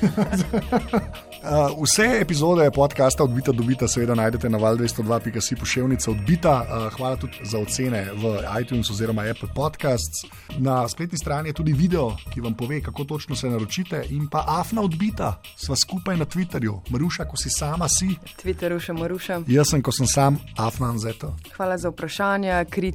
vse 1.83 2.17
epizode 2.21 2.71
podcasta 2.71 3.23
Odbita 3.23 3.51
dobita 3.51 3.87
seveda 3.87 4.15
najdete 4.15 4.49
na 4.49 4.57
val202.si 4.57 5.55
pošiljnica 5.55 6.11
Odbita. 6.11 6.53
Uh, 6.61 6.93
hvala 6.93 7.15
tudi 7.15 7.33
za 7.43 7.59
ocene 7.59 8.07
v 8.13 8.23
iTunes 8.61 8.89
oziroma 8.89 9.21
Apple 9.23 9.49
Podcasts. 9.55 10.25
Na 10.57 10.87
spletni 10.87 11.17
strani 11.17 11.49
je 11.49 11.53
tudi 11.53 11.73
video, 11.73 12.15
ki 12.33 12.41
vam 12.41 12.53
pove, 12.53 12.81
kako 12.81 13.03
točno 13.05 13.35
se 13.35 13.49
naročite. 13.49 14.03
In 14.09 14.27
pa 14.27 14.43
Afna 14.49 14.81
Odbita, 14.81 15.35
sva 15.55 15.75
skupaj 15.77 16.17
na 16.17 16.25
Twitterju. 16.25 16.79
Maruša, 16.89 17.25
ko 17.25 17.37
si 17.37 17.49
sama 17.49 17.87
si, 17.89 18.15
Twitter 18.37 18.71
rušem. 19.07 19.45
jaz 19.47 19.69
sem, 19.69 19.81
ko 19.81 19.91
sem 19.91 20.07
sam, 20.07 20.37
Afna 20.57 20.89
Anzeto. 20.89 21.35
Hvala 21.51 21.77
za 21.77 21.89
vprašanja, 21.89 22.65
kritike, 22.65 22.94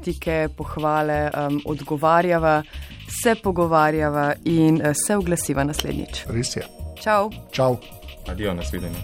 pohvale, 0.57 1.31
um, 1.31 1.61
odgovarjava, 1.65 2.63
se 3.23 3.35
pogovarjava 3.35 4.35
in 4.45 4.81
uh, 4.81 4.93
se 5.07 5.17
oglasiva 5.17 5.65
naslednjič. 5.65 6.25
Res 6.29 6.57
je. 6.57 6.67
Čau! 7.03 7.31
Čau. 7.53 7.77
Adijo, 8.29 8.55
nasvidenje. 8.55 8.99